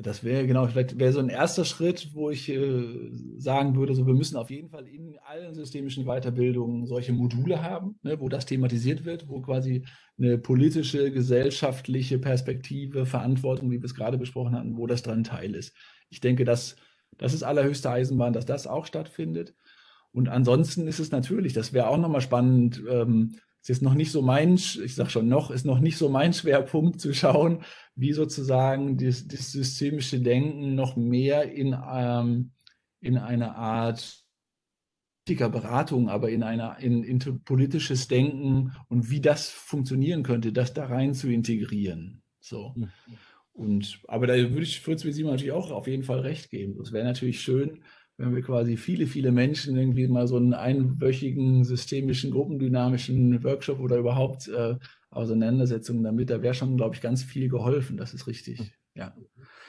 das 0.00 0.22
wäre 0.22 0.46
genau, 0.46 0.68
vielleicht 0.68 1.00
wäre 1.00 1.12
so 1.12 1.18
ein 1.18 1.30
erster 1.30 1.64
Schritt, 1.64 2.10
wo 2.14 2.30
ich 2.30 2.48
äh, 2.48 3.10
sagen 3.38 3.74
würde, 3.74 3.94
so 3.96 4.06
wir 4.06 4.14
müssen 4.14 4.36
auf 4.36 4.50
jeden 4.50 4.68
Fall 4.68 4.86
in 4.86 5.18
allen 5.26 5.52
systemischen 5.54 6.04
Weiterbildungen 6.04 6.86
solche 6.86 7.12
Module 7.12 7.60
haben, 7.60 7.98
ne, 8.02 8.20
wo 8.20 8.28
das 8.28 8.46
thematisiert 8.46 9.04
wird, 9.04 9.28
wo 9.28 9.40
quasi 9.40 9.84
eine 10.16 10.38
politische, 10.38 11.10
gesellschaftliche 11.10 12.20
Perspektive, 12.20 13.04
Verantwortung, 13.04 13.70
wie 13.72 13.80
wir 13.80 13.84
es 13.84 13.96
gerade 13.96 14.16
besprochen 14.16 14.54
hatten, 14.54 14.76
wo 14.76 14.86
das 14.86 15.02
dran 15.02 15.24
Teil 15.24 15.56
ist. 15.56 15.74
Ich 16.08 16.20
denke, 16.20 16.44
dass 16.44 16.76
das 17.18 17.34
ist 17.34 17.42
allerhöchste 17.42 17.90
Eisenbahn, 17.90 18.32
dass 18.32 18.46
das 18.46 18.66
auch 18.66 18.86
stattfindet. 18.86 19.54
Und 20.12 20.28
ansonsten 20.28 20.86
ist 20.86 20.98
es 20.98 21.10
natürlich, 21.10 21.52
das 21.52 21.72
wäre 21.72 21.88
auch 21.88 21.98
nochmal 21.98 22.20
spannend, 22.20 22.82
ähm, 22.88 23.36
ist 23.60 23.68
jetzt 23.68 23.82
noch 23.82 23.94
nicht 23.94 24.12
so 24.12 24.22
mein, 24.22 24.54
ich 24.54 24.94
sage 24.94 25.10
schon 25.10 25.28
noch, 25.28 25.50
ist 25.50 25.66
noch 25.66 25.80
nicht 25.80 25.98
so 25.98 26.08
mein 26.08 26.32
Schwerpunkt 26.32 27.00
zu 27.00 27.12
schauen, 27.12 27.62
wie 27.94 28.12
sozusagen 28.12 28.96
das, 28.96 29.26
das 29.26 29.52
systemische 29.52 30.20
Denken 30.20 30.74
noch 30.74 30.96
mehr 30.96 31.52
in, 31.52 31.76
ähm, 31.92 32.52
in 33.00 33.18
eine 33.18 33.56
Art 33.56 34.24
Beratung, 35.36 36.08
aber 36.08 36.30
in 36.30 36.42
einer 36.42 36.78
in, 36.78 37.02
in 37.02 37.18
politisches 37.44 38.08
Denken 38.08 38.72
und 38.88 39.10
wie 39.10 39.20
das 39.20 39.50
funktionieren 39.50 40.22
könnte, 40.22 40.54
das 40.54 40.72
da 40.72 40.86
rein 40.86 41.12
zu 41.12 41.28
integrieren. 41.28 42.22
So. 42.40 42.74
Und 43.52 44.00
aber 44.08 44.26
da 44.26 44.34
würde 44.36 44.62
ich 44.62 44.80
Fritz 44.80 45.02
Sie 45.02 45.24
natürlich 45.24 45.52
auch 45.52 45.70
auf 45.70 45.86
jeden 45.86 46.04
Fall 46.04 46.20
recht 46.20 46.48
geben. 46.48 46.80
Es 46.80 46.92
wäre 46.92 47.04
natürlich 47.04 47.42
schön, 47.42 47.82
wenn 48.18 48.34
wir 48.34 48.42
quasi 48.42 48.76
viele, 48.76 49.06
viele 49.06 49.30
Menschen 49.30 49.76
irgendwie 49.76 50.08
mal 50.08 50.26
so 50.26 50.36
einen 50.36 50.52
einwöchigen 50.52 51.64
systemischen, 51.64 52.32
gruppendynamischen 52.32 53.42
Workshop 53.44 53.78
oder 53.78 53.96
überhaupt 53.96 54.48
äh, 54.48 54.74
Auseinandersetzungen 55.10 56.02
damit, 56.02 56.28
da 56.28 56.42
wäre 56.42 56.54
schon, 56.54 56.76
glaube 56.76 56.96
ich, 56.96 57.00
ganz 57.00 57.22
viel 57.22 57.48
geholfen. 57.48 57.96
Das 57.96 58.12
ist 58.12 58.26
richtig. 58.26 58.72
Ja. 58.94 59.16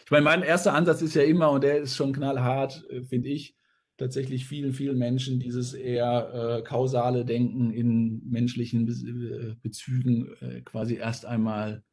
Ich 0.03 0.11
meine, 0.11 0.23
mein 0.23 0.41
erster 0.41 0.73
Ansatz 0.73 1.03
ist 1.03 1.13
ja 1.13 1.21
immer, 1.21 1.51
und 1.51 1.63
der 1.63 1.77
ist 1.77 1.95
schon 1.95 2.11
knallhart, 2.11 2.83
äh, 2.89 3.03
finde 3.03 3.29
ich, 3.29 3.55
tatsächlich 3.97 4.47
vielen, 4.47 4.73
vielen 4.73 4.97
Menschen 4.97 5.39
dieses 5.39 5.73
eher 5.73 6.57
äh, 6.59 6.63
kausale 6.63 7.25
Denken 7.25 7.69
in 7.69 8.21
menschlichen 8.27 8.87
äh, 8.87 9.55
Bezügen 9.61 10.33
äh, 10.39 10.61
quasi 10.61 10.95
erst 10.95 11.25
einmal 11.25 11.83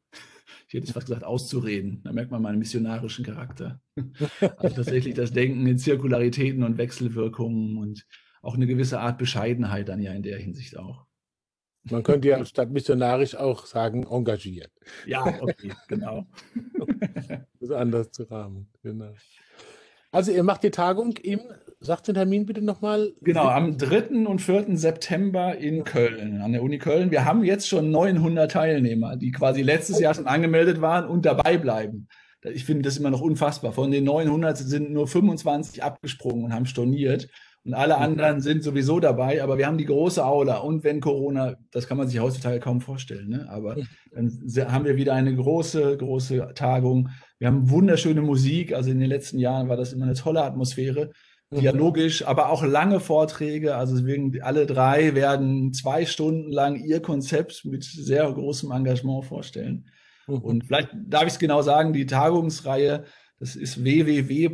ich 0.67 0.73
hätte 0.73 0.93
fast 0.93 1.07
gesagt, 1.07 1.23
auszureden. 1.23 2.01
Da 2.03 2.13
merkt 2.13 2.31
man 2.31 2.41
meinen 2.41 2.59
missionarischen 2.59 3.25
Charakter. 3.25 3.81
Also 4.57 4.75
tatsächlich 4.75 5.15
das 5.15 5.31
Denken 5.31 5.65
in 5.65 5.77
Zirkularitäten 5.77 6.63
und 6.63 6.77
Wechselwirkungen 6.77 7.77
und 7.77 8.05
auch 8.41 8.55
eine 8.55 8.67
gewisse 8.67 8.99
Art 8.99 9.17
Bescheidenheit 9.17 9.89
dann 9.89 10.01
ja 10.01 10.13
in 10.13 10.23
der 10.23 10.37
Hinsicht 10.37 10.77
auch. 10.77 11.05
Man 11.91 12.03
könnte 12.03 12.27
ja 12.27 12.43
statt 12.45 12.69
missionarisch 12.69 13.35
auch 13.35 13.65
sagen, 13.65 14.03
engagiert. 14.03 14.71
Ja, 15.05 15.25
okay, 15.41 15.73
genau. 15.87 16.27
das 17.19 17.39
ist 17.59 17.71
anders 17.71 18.11
zu 18.11 18.23
rahmen, 18.23 18.69
genau. 18.83 19.13
Also 20.17 20.31
ihr 20.31 20.41
macht 20.41 20.63
die 20.63 20.71
Tagung 20.71 21.11
im, 21.17 21.41
sagt 21.79 22.07
den 22.07 22.15
Termin 22.15 22.47
bitte 22.47 22.63
nochmal. 22.63 23.13
Genau, 23.21 23.49
am 23.49 23.77
3. 23.77 24.25
und 24.25 24.41
4. 24.41 24.75
September 24.75 25.55
in 25.55 25.83
Köln, 25.83 26.41
an 26.41 26.53
der 26.53 26.63
Uni 26.63 26.79
Köln. 26.79 27.11
Wir 27.11 27.23
haben 27.23 27.43
jetzt 27.43 27.67
schon 27.67 27.91
900 27.91 28.51
Teilnehmer, 28.51 29.15
die 29.15 29.31
quasi 29.31 29.61
letztes 29.61 29.99
Jahr 29.99 30.15
schon 30.15 30.25
angemeldet 30.25 30.81
waren 30.81 31.05
und 31.07 31.23
dabei 31.27 31.59
bleiben. 31.59 32.07
Ich 32.41 32.65
finde 32.65 32.81
das 32.81 32.97
immer 32.97 33.11
noch 33.11 33.21
unfassbar. 33.21 33.73
Von 33.73 33.91
den 33.91 34.05
900 34.05 34.57
sind 34.57 34.89
nur 34.89 35.07
25 35.07 35.83
abgesprungen 35.83 36.45
und 36.45 36.53
haben 36.55 36.65
storniert. 36.65 37.27
Und 37.63 37.75
alle 37.75 37.99
anderen 37.99 38.41
sind 38.41 38.63
sowieso 38.63 38.99
dabei, 38.99 39.43
aber 39.43 39.59
wir 39.59 39.67
haben 39.67 39.77
die 39.77 39.85
große 39.85 40.25
Aula. 40.25 40.57
Und 40.57 40.83
wenn 40.83 40.99
Corona, 40.99 41.57
das 41.69 41.87
kann 41.87 41.97
man 41.97 42.07
sich 42.07 42.19
heutzutage 42.19 42.59
kaum 42.59 42.81
vorstellen, 42.81 43.29
ne? 43.29 43.47
aber 43.51 43.75
dann 44.15 44.73
haben 44.73 44.85
wir 44.85 44.95
wieder 44.95 45.13
eine 45.13 45.35
große, 45.35 45.97
große 45.97 46.53
Tagung. 46.55 47.09
Wir 47.39 47.47
haben 47.47 47.69
wunderschöne 47.69 48.21
Musik. 48.21 48.73
Also 48.73 48.91
in 48.91 48.99
den 48.99 49.09
letzten 49.09 49.39
Jahren 49.39 49.69
war 49.69 49.77
das 49.77 49.93
immer 49.93 50.05
eine 50.05 50.15
tolle 50.15 50.43
Atmosphäre. 50.43 51.11
Mhm. 51.49 51.59
Dialogisch, 51.59 52.25
aber 52.25 52.49
auch 52.49 52.63
lange 52.63 52.99
Vorträge. 52.99 53.75
Also 53.75 54.03
alle 54.41 54.65
drei 54.65 55.15
werden 55.15 55.73
zwei 55.73 56.05
Stunden 56.05 56.51
lang 56.51 56.83
ihr 56.83 57.01
Konzept 57.01 57.65
mit 57.65 57.83
sehr 57.83 58.31
großem 58.31 58.71
Engagement 58.71 59.25
vorstellen. 59.25 59.89
Mhm. 60.27 60.37
Und 60.37 60.65
vielleicht 60.65 60.89
darf 60.93 61.23
ich 61.23 61.33
es 61.33 61.39
genau 61.39 61.61
sagen, 61.61 61.93
die 61.93 62.05
Tagungsreihe, 62.05 63.05
das 63.39 63.55
ist 63.55 63.83
www 63.83 64.49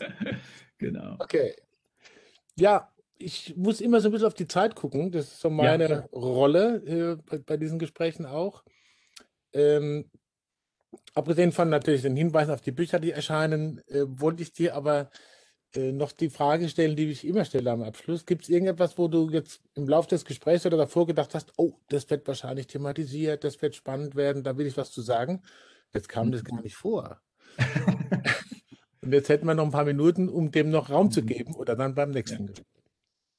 Genau. 0.79 1.15
Okay. 1.21 1.55
Ja, 2.57 2.93
ich 3.17 3.57
muss 3.57 3.81
immer 3.81 4.01
so 4.01 4.09
ein 4.09 4.13
bisschen 4.13 4.27
auf 4.27 4.35
die 4.35 4.49
Zeit 4.49 4.75
gucken. 4.75 5.13
Das 5.13 5.27
ist 5.27 5.41
so 5.41 5.49
meine 5.49 5.89
ja. 5.89 6.09
Rolle 6.13 6.83
äh, 6.85 7.17
bei, 7.25 7.39
bei, 7.39 7.57
diesen 7.57 7.79
Gesprächen 7.79 8.27
auch. 8.27 8.65
Ähm, 9.53 10.11
abgesehen 11.15 11.53
von 11.53 11.71
natürlich 11.71 12.03
den 12.03 12.17
Hinweisen 12.17 12.53
auf 12.53 12.61
die 12.61 12.73
Bücher, 12.73 12.99
die 12.99 13.13
erscheinen, 13.13 13.79
äh, 13.87 14.03
wollte 14.07 14.43
ich 14.43 14.53
dir 14.53 14.75
aber 14.75 15.11
äh, 15.77 15.93
noch 15.93 16.13
die 16.13 16.31
Frage 16.31 16.69
stellen, 16.69 16.97
die 16.97 17.11
ich 17.11 17.27
immer 17.27 17.45
stelle 17.45 17.71
am 17.71 17.83
Abschluss. 17.83 18.27
Gibt 18.27 18.45
es 18.45 18.49
irgendetwas, 18.49 18.99
wo 18.99 19.09
du 19.09 19.31
jetzt 19.31 19.61
im 19.75 19.89
Laufe 19.89 20.09
des 20.09 20.25
Gesprächs 20.25 20.67
oder 20.67 20.77
davor 20.77 21.07
gedacht 21.07 21.35
hast, 21.35 21.53
oh, 21.57 21.75
das 21.89 22.09
wird 22.11 22.27
wahrscheinlich 22.27 22.67
thematisiert, 22.67 23.45
das 23.45 23.61
wird 23.63 23.75
spannend 23.75 24.15
werden, 24.15 24.43
da 24.43 24.57
will 24.57 24.67
ich 24.67 24.77
was 24.77 24.91
zu 24.91 25.03
sagen? 25.03 25.43
Jetzt 25.93 26.09
kam 26.09 26.33
das 26.33 26.45
gar 26.45 26.61
nicht 26.63 26.77
vor. 26.77 27.21
Und 29.03 29.13
jetzt 29.13 29.29
hätten 29.29 29.47
wir 29.47 29.55
noch 29.55 29.65
ein 29.65 29.71
paar 29.71 29.85
Minuten, 29.85 30.29
um 30.29 30.51
dem 30.51 30.71
noch 30.71 30.91
Raum 30.91 31.11
zu 31.11 31.23
geben 31.23 31.55
oder 31.55 31.77
dann 31.77 31.95
beim 31.95 32.11
nächsten 32.11 32.47
Gespräch. 32.47 32.67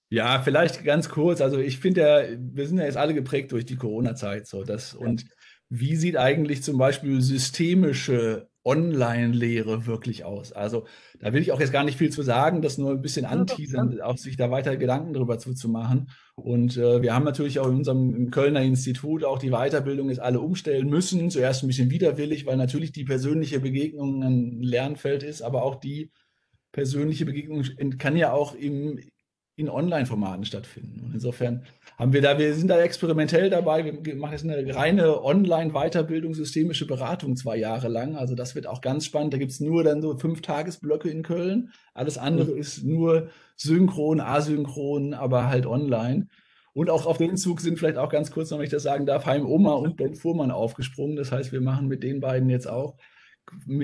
Ja, 0.10 0.42
vielleicht 0.42 0.84
ganz 0.84 1.10
kurz. 1.10 1.42
Also 1.42 1.58
ich 1.58 1.80
finde 1.80 2.02
ja, 2.02 2.38
wir 2.38 2.68
sind 2.68 2.78
ja 2.78 2.86
jetzt 2.86 2.98
alle 2.98 3.14
geprägt 3.14 3.52
durch 3.52 3.66
die 3.66 3.76
Corona-Zeit. 3.76 4.48
So, 4.48 4.64
das, 4.64 4.94
und 4.94 5.26
wie 5.70 5.96
sieht 5.96 6.18
eigentlich 6.18 6.62
zum 6.62 6.78
Beispiel 6.78 7.22
systemische 7.22 8.48
Online-Lehre 8.66 9.86
wirklich 9.86 10.26
aus? 10.26 10.52
Also 10.52 10.86
da 11.20 11.32
will 11.32 11.42
ich 11.42 11.52
auch 11.52 11.60
jetzt 11.60 11.72
gar 11.72 11.84
nicht 11.84 11.98
viel 11.98 12.10
zu 12.10 12.24
sagen, 12.24 12.62
das 12.62 12.78
nur 12.78 12.92
ein 12.92 13.02
bisschen 13.02 13.26
anteasern, 13.26 14.02
auch 14.02 14.18
sich 14.18 14.36
da 14.36 14.52
weiter 14.52 14.76
Gedanken 14.76 15.14
darüber 15.14 15.38
zuzumachen. 15.38 16.10
Und 16.36 16.76
äh, 16.78 17.02
wir 17.02 17.14
haben 17.14 17.24
natürlich 17.24 17.60
auch 17.60 17.68
in 17.68 17.76
unserem 17.76 18.16
im 18.16 18.32
Kölner 18.32 18.62
Institut 18.62 19.24
auch 19.24 19.40
die 19.40 19.52
Weiterbildung 19.52 20.10
jetzt 20.10 20.20
alle 20.20 20.40
umstellen 20.40 20.90
müssen. 20.90 21.30
Zuerst 21.30 21.64
ein 21.64 21.68
bisschen 21.68 21.92
widerwillig, 21.92 22.46
weil 22.46 22.58
natürlich 22.58 22.92
die 22.92 23.06
persönliche 23.06 23.60
Begegnung 23.60 24.24
ein 24.24 24.62
Lernfeld 24.62 25.24
ist, 25.24 25.42
aber 25.42 25.64
auch 25.64 25.76
die 25.76 26.12
persönliche 26.72 27.26
Begegnung 27.26 27.64
kann 27.98 28.18
ja 28.18 28.34
auch 28.34 28.54
im, 28.54 29.00
in 29.58 29.70
Online-Formaten 29.70 30.44
stattfinden. 30.44 31.02
Und 31.06 31.14
insofern 31.14 31.64
haben 31.98 32.12
wir 32.12 32.22
da, 32.22 32.38
wir 32.38 32.54
sind 32.54 32.68
da 32.68 32.82
experimentell 32.82 33.50
dabei. 33.50 33.86
Wir 34.04 34.16
machen 34.16 34.34
jetzt 34.34 34.44
eine 34.44 34.76
reine 34.76 35.24
Online-Weiterbildung, 35.24 36.34
systemische 36.34 36.86
Beratung 36.86 37.38
zwei 37.38 37.56
Jahre 37.56 37.88
lang. 37.88 38.18
Also 38.18 38.36
das 38.36 38.56
wird 38.56 38.68
auch 38.68 38.82
ganz 38.82 39.06
spannend. 39.06 39.34
Da 39.34 39.38
gibt's 39.38 39.62
nur 39.62 39.84
dann 39.86 40.02
so 40.02 40.18
fünf 40.18 40.42
Tagesblöcke 40.42 41.10
in 41.10 41.24
Köln. 41.24 41.72
Alles 41.94 42.18
andere 42.18 42.52
mhm. 42.52 42.58
ist 42.58 42.84
nur 42.84 43.30
synchron, 43.56 44.20
asynchron, 44.20 45.14
aber 45.14 45.48
halt 45.48 45.66
online. 45.66 46.28
Und 46.74 46.90
auch 46.90 47.06
auf 47.06 47.18
den 47.18 47.38
Zug 47.38 47.62
sind 47.62 47.80
vielleicht 47.80 47.98
auch 47.98 48.10
ganz 48.10 48.32
kurz 48.32 48.52
noch, 48.52 48.58
wenn 48.58 48.66
ich 48.66 48.72
das 48.72 48.84
sagen 48.84 49.06
darf, 49.06 49.26
Heim 49.26 49.46
Oma 49.46 49.72
und 49.76 49.96
Ben 49.96 50.16
Fuhrmann 50.16 50.52
aufgesprungen. 50.52 51.16
Das 51.16 51.32
heißt, 51.32 51.54
wir 51.54 51.62
machen 51.62 51.88
mit 51.88 52.04
den 52.04 52.20
beiden 52.20 52.50
jetzt 52.50 52.68
auch 52.68 52.98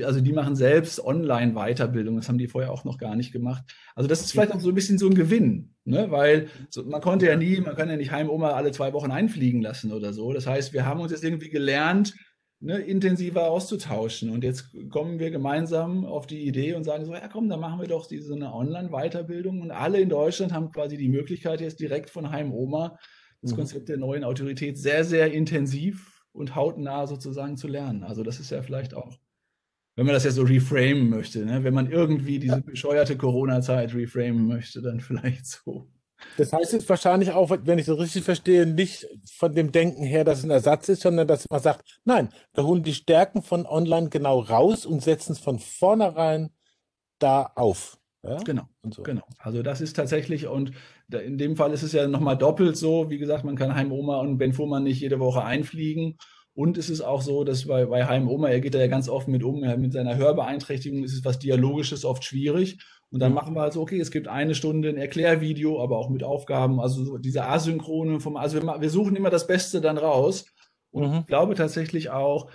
also 0.04 0.21
die 0.21 0.34
machen 0.34 0.56
selbst 0.56 1.04
Online-Weiterbildung, 1.04 2.15
das 2.15 2.28
haben 2.28 2.38
die 2.38 2.47
vorher 2.47 2.71
auch 2.71 2.84
noch 2.84 2.97
gar 2.97 3.15
nicht 3.15 3.32
gemacht. 3.32 3.63
Also 3.95 4.08
das 4.08 4.21
ist 4.21 4.32
vielleicht 4.32 4.52
auch 4.52 4.60
so 4.60 4.69
ein 4.69 4.76
bisschen 4.76 4.97
so 4.97 5.08
ein 5.08 5.13
Gewinn, 5.13 5.76
ne? 5.86 6.10
weil 6.10 6.47
so, 6.69 6.84
man 6.84 7.02
konnte 7.02 7.28
ja 7.28 7.36
nie, 7.36 7.60
man 7.62 7.76
kann 7.76 7.89
ja 7.89 7.97
nicht 7.97 8.12
Heimoma 8.12 8.52
alle 8.52 8.71
zwei 8.71 8.93
Wochen 8.93 9.12
einfliegen 9.12 9.62
lassen 9.62 9.91
oder 9.91 10.13
so. 10.13 10.34
Das 10.34 10.47
heißt, 10.47 10.74
wir 10.74 10.86
haben 10.86 11.00
uns 11.00 11.12
jetzt 11.12 11.24
irgendwie 11.24 11.50
gelernt, 11.50 12.15
ne, 12.62 12.80
intensiver 12.80 13.50
auszutauschen. 13.50 14.30
Und 14.30 14.43
jetzt 14.43 14.69
kommen 14.89 15.19
wir 15.19 15.32
gemeinsam 15.32 16.06
auf 16.06 16.28
die 16.28 16.47
Idee 16.47 16.74
und 16.74 16.84
sagen 16.84 17.06
so, 17.06 17.13
ja 17.13 17.28
komm, 17.28 17.50
dann 17.50 17.60
machen 17.60 17.82
wir 17.82 17.88
doch 17.88 18.08
diese 18.08 18.34
eine 18.34 18.54
Online-Weiterbildung. 18.54 19.62
Und 19.62 19.71
alle 19.71 20.00
in 20.00 20.10
Deutschland 20.10 20.54
haben 20.54 20.71
quasi 20.71 20.97
die 20.97 21.10
Möglichkeit, 21.10 21.62
jetzt 21.62 21.80
direkt 21.80 22.10
von 22.10 22.32
Heimoma 22.32 22.97
das 23.41 23.52
mhm. 23.52 23.58
Konzept 23.58 23.89
der 23.89 23.97
neuen 23.97 24.24
Autorität 24.24 24.78
sehr, 24.78 25.04
sehr 25.04 25.32
intensiv 25.32 26.24
und 26.32 26.56
hautnah 26.56 27.08
sozusagen 27.08 27.58
zu 27.58 27.67
lernen. 27.67 28.04
Also 28.04 28.24
das 28.24 28.39
ist 28.39 28.52
ja 28.52 28.62
vielleicht 28.62 28.93
auch 28.93 29.17
wenn 29.95 30.06
man 30.06 30.13
das 30.13 30.23
ja 30.23 30.32
so 30.32 30.43
reframen 30.43 31.10
möchte, 31.10 31.45
ne? 31.45 31.63
wenn 31.63 31.73
man 31.73 31.91
irgendwie 31.91 32.39
diese 32.39 32.62
bescheuerte 32.62 33.17
Corona-Zeit 33.17 33.93
reframen 33.93 34.47
möchte, 34.47 34.82
dann 34.82 34.99
vielleicht 34.99 35.45
so. 35.45 35.88
Das 36.38 36.54
heißt 36.54 36.73
jetzt 36.73 36.88
wahrscheinlich 36.88 37.32
auch, 37.32 37.49
wenn 37.63 37.80
ich 37.80 37.86
so 37.86 37.95
richtig 37.95 38.23
verstehe, 38.23 38.65
nicht 38.65 39.08
von 39.34 39.54
dem 39.54 39.71
Denken 39.71 40.04
her, 40.04 40.23
dass 40.23 40.39
es 40.39 40.43
ein 40.43 40.51
Ersatz 40.51 40.88
ist, 40.89 41.01
sondern 41.01 41.27
dass 41.27 41.49
man 41.49 41.62
sagt, 41.62 41.99
nein, 42.06 42.30
wir 42.54 42.63
holen 42.63 42.84
die 42.84 42.93
Stärken 42.93 43.41
von 43.41 43.65
online 43.65 44.10
genau 44.10 44.39
raus 44.39 44.86
und 44.86 45.01
setzen 45.01 45.34
es 45.34 45.39
von 45.39 45.58
vornherein 45.60 46.51
da 47.19 47.51
auf. 47.56 47.97
Ja? 48.23 48.38
Genau, 48.43 48.67
so. 48.91 49.01
genau. 49.01 49.23
Also 49.39 49.63
das 49.63 49.82
ist 49.82 49.95
tatsächlich, 49.95 50.47
und 50.47 50.71
in 51.12 51.39
dem 51.39 51.56
Fall 51.56 51.73
ist 51.73 51.82
es 51.84 51.91
ja 51.91 52.08
nochmal 52.08 52.38
doppelt 52.38 52.77
so, 52.77 53.10
wie 53.10 53.17
gesagt, 53.17 53.43
man 53.43 53.56
kann 53.56 53.73
Heim 53.73 53.91
Oma 53.91 54.19
und 54.19 54.38
Ben 54.38 54.54
Fuhrmann 54.54 54.84
nicht 54.84 55.01
jede 55.01 55.19
Woche 55.19 55.43
einfliegen 55.43 56.17
und 56.53 56.77
es 56.77 56.89
ist 56.89 57.01
auch 57.01 57.21
so, 57.21 57.43
dass 57.43 57.67
bei, 57.67 57.85
bei 57.85 58.05
Heim 58.05 58.27
Oma, 58.27 58.49
er 58.49 58.59
geht 58.59 58.73
da 58.73 58.79
ja 58.79 58.87
ganz 58.87 59.07
offen 59.07 59.31
mit 59.31 59.43
um, 59.43 59.61
mit 59.61 59.93
seiner 59.93 60.17
Hörbeeinträchtigung 60.17 61.03
ist 61.03 61.13
es 61.13 61.23
was 61.23 61.39
Dialogisches 61.39 62.03
oft 62.03 62.23
schwierig. 62.23 62.79
Und 63.09 63.19
dann 63.19 63.31
mhm. 63.31 63.35
machen 63.35 63.55
wir 63.55 63.61
halt 63.61 63.73
so, 63.73 63.81
okay, 63.81 63.99
es 63.99 64.11
gibt 64.11 64.27
eine 64.27 64.55
Stunde 64.55 64.89
ein 64.89 64.97
Erklärvideo, 64.97 65.81
aber 65.81 65.97
auch 65.97 66.09
mit 66.09 66.23
Aufgaben, 66.23 66.79
also 66.79 67.17
diese 67.17 67.45
Asynchrone 67.45 68.19
vom, 68.19 68.37
also 68.37 68.61
wir, 68.61 68.81
wir 68.81 68.89
suchen 68.89 69.15
immer 69.15 69.29
das 69.29 69.47
Beste 69.47 69.81
dann 69.81 69.97
raus. 69.97 70.45
Und 70.91 71.09
mhm. 71.09 71.17
ich 71.19 71.25
glaube 71.27 71.55
tatsächlich 71.55 72.09
auch, 72.09 72.49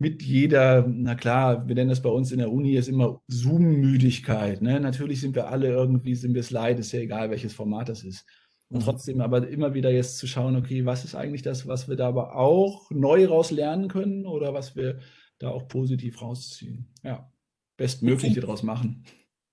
mit 0.00 0.22
jeder, 0.22 0.86
na 0.86 1.16
klar, 1.16 1.66
wir 1.66 1.74
nennen 1.74 1.90
das 1.90 2.02
bei 2.02 2.08
uns 2.08 2.30
in 2.30 2.38
der 2.38 2.52
Uni 2.52 2.76
ist 2.76 2.88
immer 2.88 3.20
Zoom-Müdigkeit. 3.26 4.62
Ne? 4.62 4.78
Natürlich 4.78 5.20
sind 5.20 5.34
wir 5.34 5.48
alle 5.48 5.68
irgendwie, 5.68 6.14
sind 6.14 6.34
wir 6.34 6.40
es 6.40 6.50
leid, 6.50 6.78
ist 6.78 6.92
ja 6.92 7.00
egal, 7.00 7.30
welches 7.30 7.52
Format 7.52 7.88
das 7.88 8.04
ist. 8.04 8.24
Und 8.70 8.80
mhm. 8.80 8.84
trotzdem 8.84 9.20
aber 9.20 9.48
immer 9.48 9.72
wieder 9.74 9.90
jetzt 9.90 10.18
zu 10.18 10.26
schauen, 10.26 10.56
okay, 10.56 10.84
was 10.84 11.04
ist 11.04 11.14
eigentlich 11.14 11.42
das, 11.42 11.66
was 11.66 11.88
wir 11.88 11.96
da 11.96 12.08
aber 12.08 12.36
auch 12.36 12.90
neu 12.90 13.26
raus 13.26 13.50
lernen 13.50 13.88
können 13.88 14.26
oder 14.26 14.52
was 14.52 14.76
wir 14.76 14.98
da 15.38 15.50
auch 15.50 15.68
positiv 15.68 16.20
rausziehen. 16.20 16.92
Ja, 17.02 17.30
bestmögliche 17.76 18.40
daraus 18.40 18.62
machen. 18.62 19.04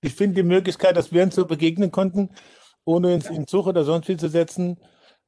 Ich 0.02 0.14
finde 0.14 0.42
die 0.42 0.48
Möglichkeit, 0.48 0.96
dass 0.96 1.12
wir 1.12 1.22
uns 1.22 1.34
so 1.34 1.46
begegnen 1.46 1.90
konnten, 1.90 2.30
ohne 2.84 3.14
uns 3.14 3.30
in 3.30 3.46
Zug 3.46 3.66
oder 3.66 3.84
sonst 3.84 4.06
viel 4.06 4.18
zu 4.18 4.28
setzen, 4.28 4.78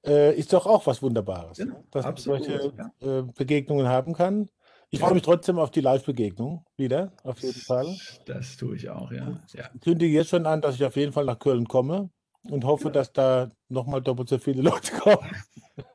äh, 0.06 0.36
ist 0.36 0.52
doch 0.52 0.66
auch 0.66 0.86
was 0.86 1.02
Wunderbares. 1.02 1.58
Ja, 1.58 1.64
genau, 1.64 1.84
dass 1.90 2.04
absolut, 2.04 2.40
man 2.40 2.48
solche 2.48 2.72
ja. 3.00 3.18
äh, 3.18 3.22
Begegnungen 3.22 3.88
haben 3.88 4.12
kann. 4.12 4.50
Ich 4.90 5.00
freue 5.00 5.14
mich 5.14 5.22
trotzdem 5.22 5.58
auf 5.58 5.70
die 5.70 5.80
Live-Begegnung 5.80 6.64
wieder, 6.76 7.12
auf 7.22 7.40
jeden 7.40 7.60
Fall. 7.60 7.94
Das 8.24 8.56
tue 8.56 8.76
ich 8.76 8.88
auch, 8.88 9.12
ja. 9.12 9.42
ja. 9.54 9.70
Ich 9.74 9.80
kündige 9.80 10.14
jetzt 10.14 10.30
schon 10.30 10.46
an, 10.46 10.62
dass 10.62 10.76
ich 10.76 10.84
auf 10.84 10.96
jeden 10.96 11.12
Fall 11.12 11.24
nach 11.24 11.38
Köln 11.38 11.68
komme 11.68 12.10
und 12.50 12.64
hoffe, 12.64 12.90
dass 12.90 13.12
da 13.12 13.50
nochmal 13.68 14.02
doppelt 14.02 14.28
so 14.28 14.38
viele 14.38 14.62
Leute 14.62 14.92
kommen. 14.98 15.28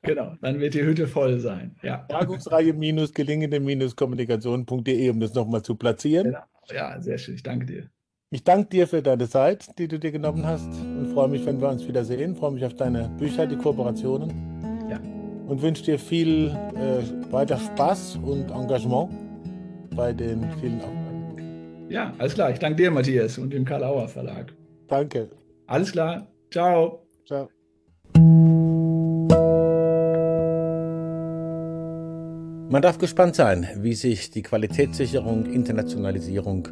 Genau, 0.01 0.35
dann 0.41 0.59
wird 0.59 0.73
die 0.73 0.83
Hütte 0.83 1.07
voll 1.07 1.39
sein. 1.39 1.75
Ja. 1.81 2.05
Tagungsreihe 2.09 2.73
gelingende 2.73 3.89
kommunikation.de, 3.95 5.09
um 5.09 5.19
das 5.19 5.33
nochmal 5.33 5.61
zu 5.61 5.75
platzieren. 5.75 6.27
Genau. 6.27 6.43
Ja, 6.71 7.01
sehr 7.01 7.17
schön. 7.17 7.35
Ich 7.35 7.43
danke 7.43 7.65
dir. 7.65 7.89
Ich 8.29 8.43
danke 8.43 8.69
dir 8.69 8.87
für 8.87 9.01
deine 9.03 9.29
Zeit, 9.29 9.77
die 9.77 9.87
du 9.87 9.99
dir 9.99 10.11
genommen 10.11 10.45
hast 10.45 10.67
und 10.67 11.11
freue 11.13 11.27
mich, 11.27 11.45
wenn 11.45 11.61
wir 11.61 11.69
uns 11.69 11.87
wiedersehen. 11.87 12.35
Freue 12.35 12.51
mich 12.51 12.65
auf 12.65 12.73
deine 12.73 13.09
Bücher, 13.19 13.45
die 13.45 13.55
Kooperationen. 13.55 14.31
Ja. 14.89 14.99
Und 15.47 15.61
wünsche 15.61 15.83
dir 15.83 15.99
viel 15.99 16.47
äh, 16.47 17.31
weiter 17.31 17.57
Spaß 17.57 18.17
und 18.23 18.49
Engagement 18.49 19.11
bei 19.95 20.13
den 20.13 20.49
vielen 20.59 20.81
Aufgaben. 20.81 21.89
Ja, 21.89 22.13
alles 22.17 22.33
klar. 22.33 22.49
Ich 22.49 22.57
danke 22.57 22.77
dir, 22.81 22.89
Matthias, 22.89 23.37
und 23.37 23.53
dem 23.53 23.65
Karl 23.65 23.83
Auer 23.83 24.07
Verlag. 24.07 24.51
Danke. 24.87 25.29
Alles 25.67 25.91
klar. 25.91 26.27
Ciao. 26.53 27.01
Ciao. 27.25 27.49
Man 32.69 32.81
darf 32.83 32.99
gespannt 32.99 33.35
sein, 33.35 33.67
wie 33.77 33.95
sich 33.95 34.29
die 34.29 34.43
Qualitätssicherung, 34.43 35.47
Internationalisierung 35.47 36.67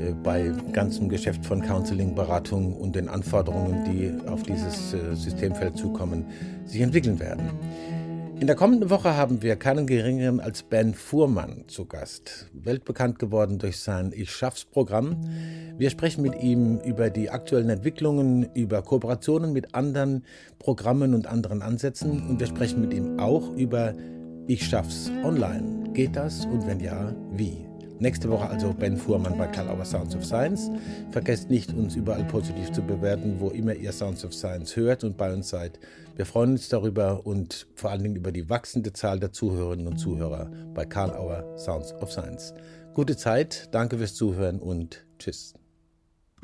äh, 0.00 0.14
bei 0.22 0.50
ganzem 0.72 1.10
Geschäft 1.10 1.44
von 1.44 1.60
Counseling, 1.60 2.14
Beratung 2.14 2.74
und 2.78 2.96
den 2.96 3.10
Anforderungen, 3.10 3.84
die 3.84 4.26
auf 4.26 4.42
dieses 4.42 4.94
äh, 4.94 5.14
Systemfeld 5.14 5.76
zukommen, 5.76 6.24
sich 6.64 6.80
entwickeln 6.80 7.20
werden. 7.20 7.50
In 8.40 8.48
der 8.48 8.56
kommenden 8.56 8.90
Woche 8.90 9.16
haben 9.16 9.42
wir 9.42 9.56
keinen 9.56 9.86
geringeren 9.86 10.40
als 10.40 10.64
Ben 10.64 10.92
Fuhrmann 10.92 11.64
zu 11.68 11.86
Gast, 11.86 12.50
weltbekannt 12.52 13.18
geworden 13.18 13.58
durch 13.58 13.78
sein 13.78 14.12
Ich 14.14 14.30
schaff's 14.30 14.64
Programm. 14.64 15.16
Wir 15.78 15.88
sprechen 15.88 16.22
mit 16.22 16.42
ihm 16.42 16.80
über 16.80 17.10
die 17.10 17.30
aktuellen 17.30 17.70
Entwicklungen, 17.70 18.50
über 18.54 18.82
Kooperationen 18.82 19.52
mit 19.52 19.74
anderen 19.74 20.24
Programmen 20.58 21.14
und 21.14 21.26
anderen 21.28 21.62
Ansätzen 21.62 22.28
und 22.28 22.40
wir 22.40 22.48
sprechen 22.48 22.80
mit 22.80 22.92
ihm 22.92 23.20
auch 23.20 23.54
über 23.56 23.94
Ich 24.48 24.66
schaff's 24.66 25.10
online. 25.22 25.92
Geht 25.92 26.16
das 26.16 26.44
und 26.44 26.66
wenn 26.66 26.80
ja, 26.80 27.14
wie? 27.30 27.73
Nächste 28.00 28.28
Woche 28.28 28.48
also 28.48 28.74
Ben 28.74 28.96
Fuhrmann 28.96 29.38
bei 29.38 29.46
Karl 29.46 29.68
Auer 29.68 29.84
Sounds 29.84 30.16
of 30.16 30.24
Science. 30.24 30.70
Vergesst 31.12 31.48
nicht, 31.48 31.72
uns 31.72 31.94
überall 31.94 32.24
positiv 32.24 32.72
zu 32.72 32.82
bewerten, 32.82 33.36
wo 33.38 33.50
immer 33.50 33.74
ihr 33.74 33.92
Sounds 33.92 34.24
of 34.24 34.34
Science 34.34 34.74
hört 34.74 35.04
und 35.04 35.16
bei 35.16 35.32
uns 35.32 35.48
seid. 35.48 35.78
Wir 36.16 36.26
freuen 36.26 36.52
uns 36.52 36.68
darüber 36.68 37.24
und 37.24 37.68
vor 37.74 37.90
allen 37.90 38.02
Dingen 38.02 38.16
über 38.16 38.32
die 38.32 38.50
wachsende 38.50 38.92
Zahl 38.92 39.20
der 39.20 39.32
Zuhörerinnen 39.32 39.86
und 39.86 39.98
Zuhörer 39.98 40.50
bei 40.74 40.84
Karl 40.84 41.12
Auer 41.12 41.56
Sounds 41.56 41.92
of 41.94 42.10
Science. 42.10 42.52
Gute 42.94 43.16
Zeit, 43.16 43.68
danke 43.72 43.98
fürs 43.98 44.14
Zuhören 44.14 44.60
und 44.60 45.04
tschüss. 45.18 45.54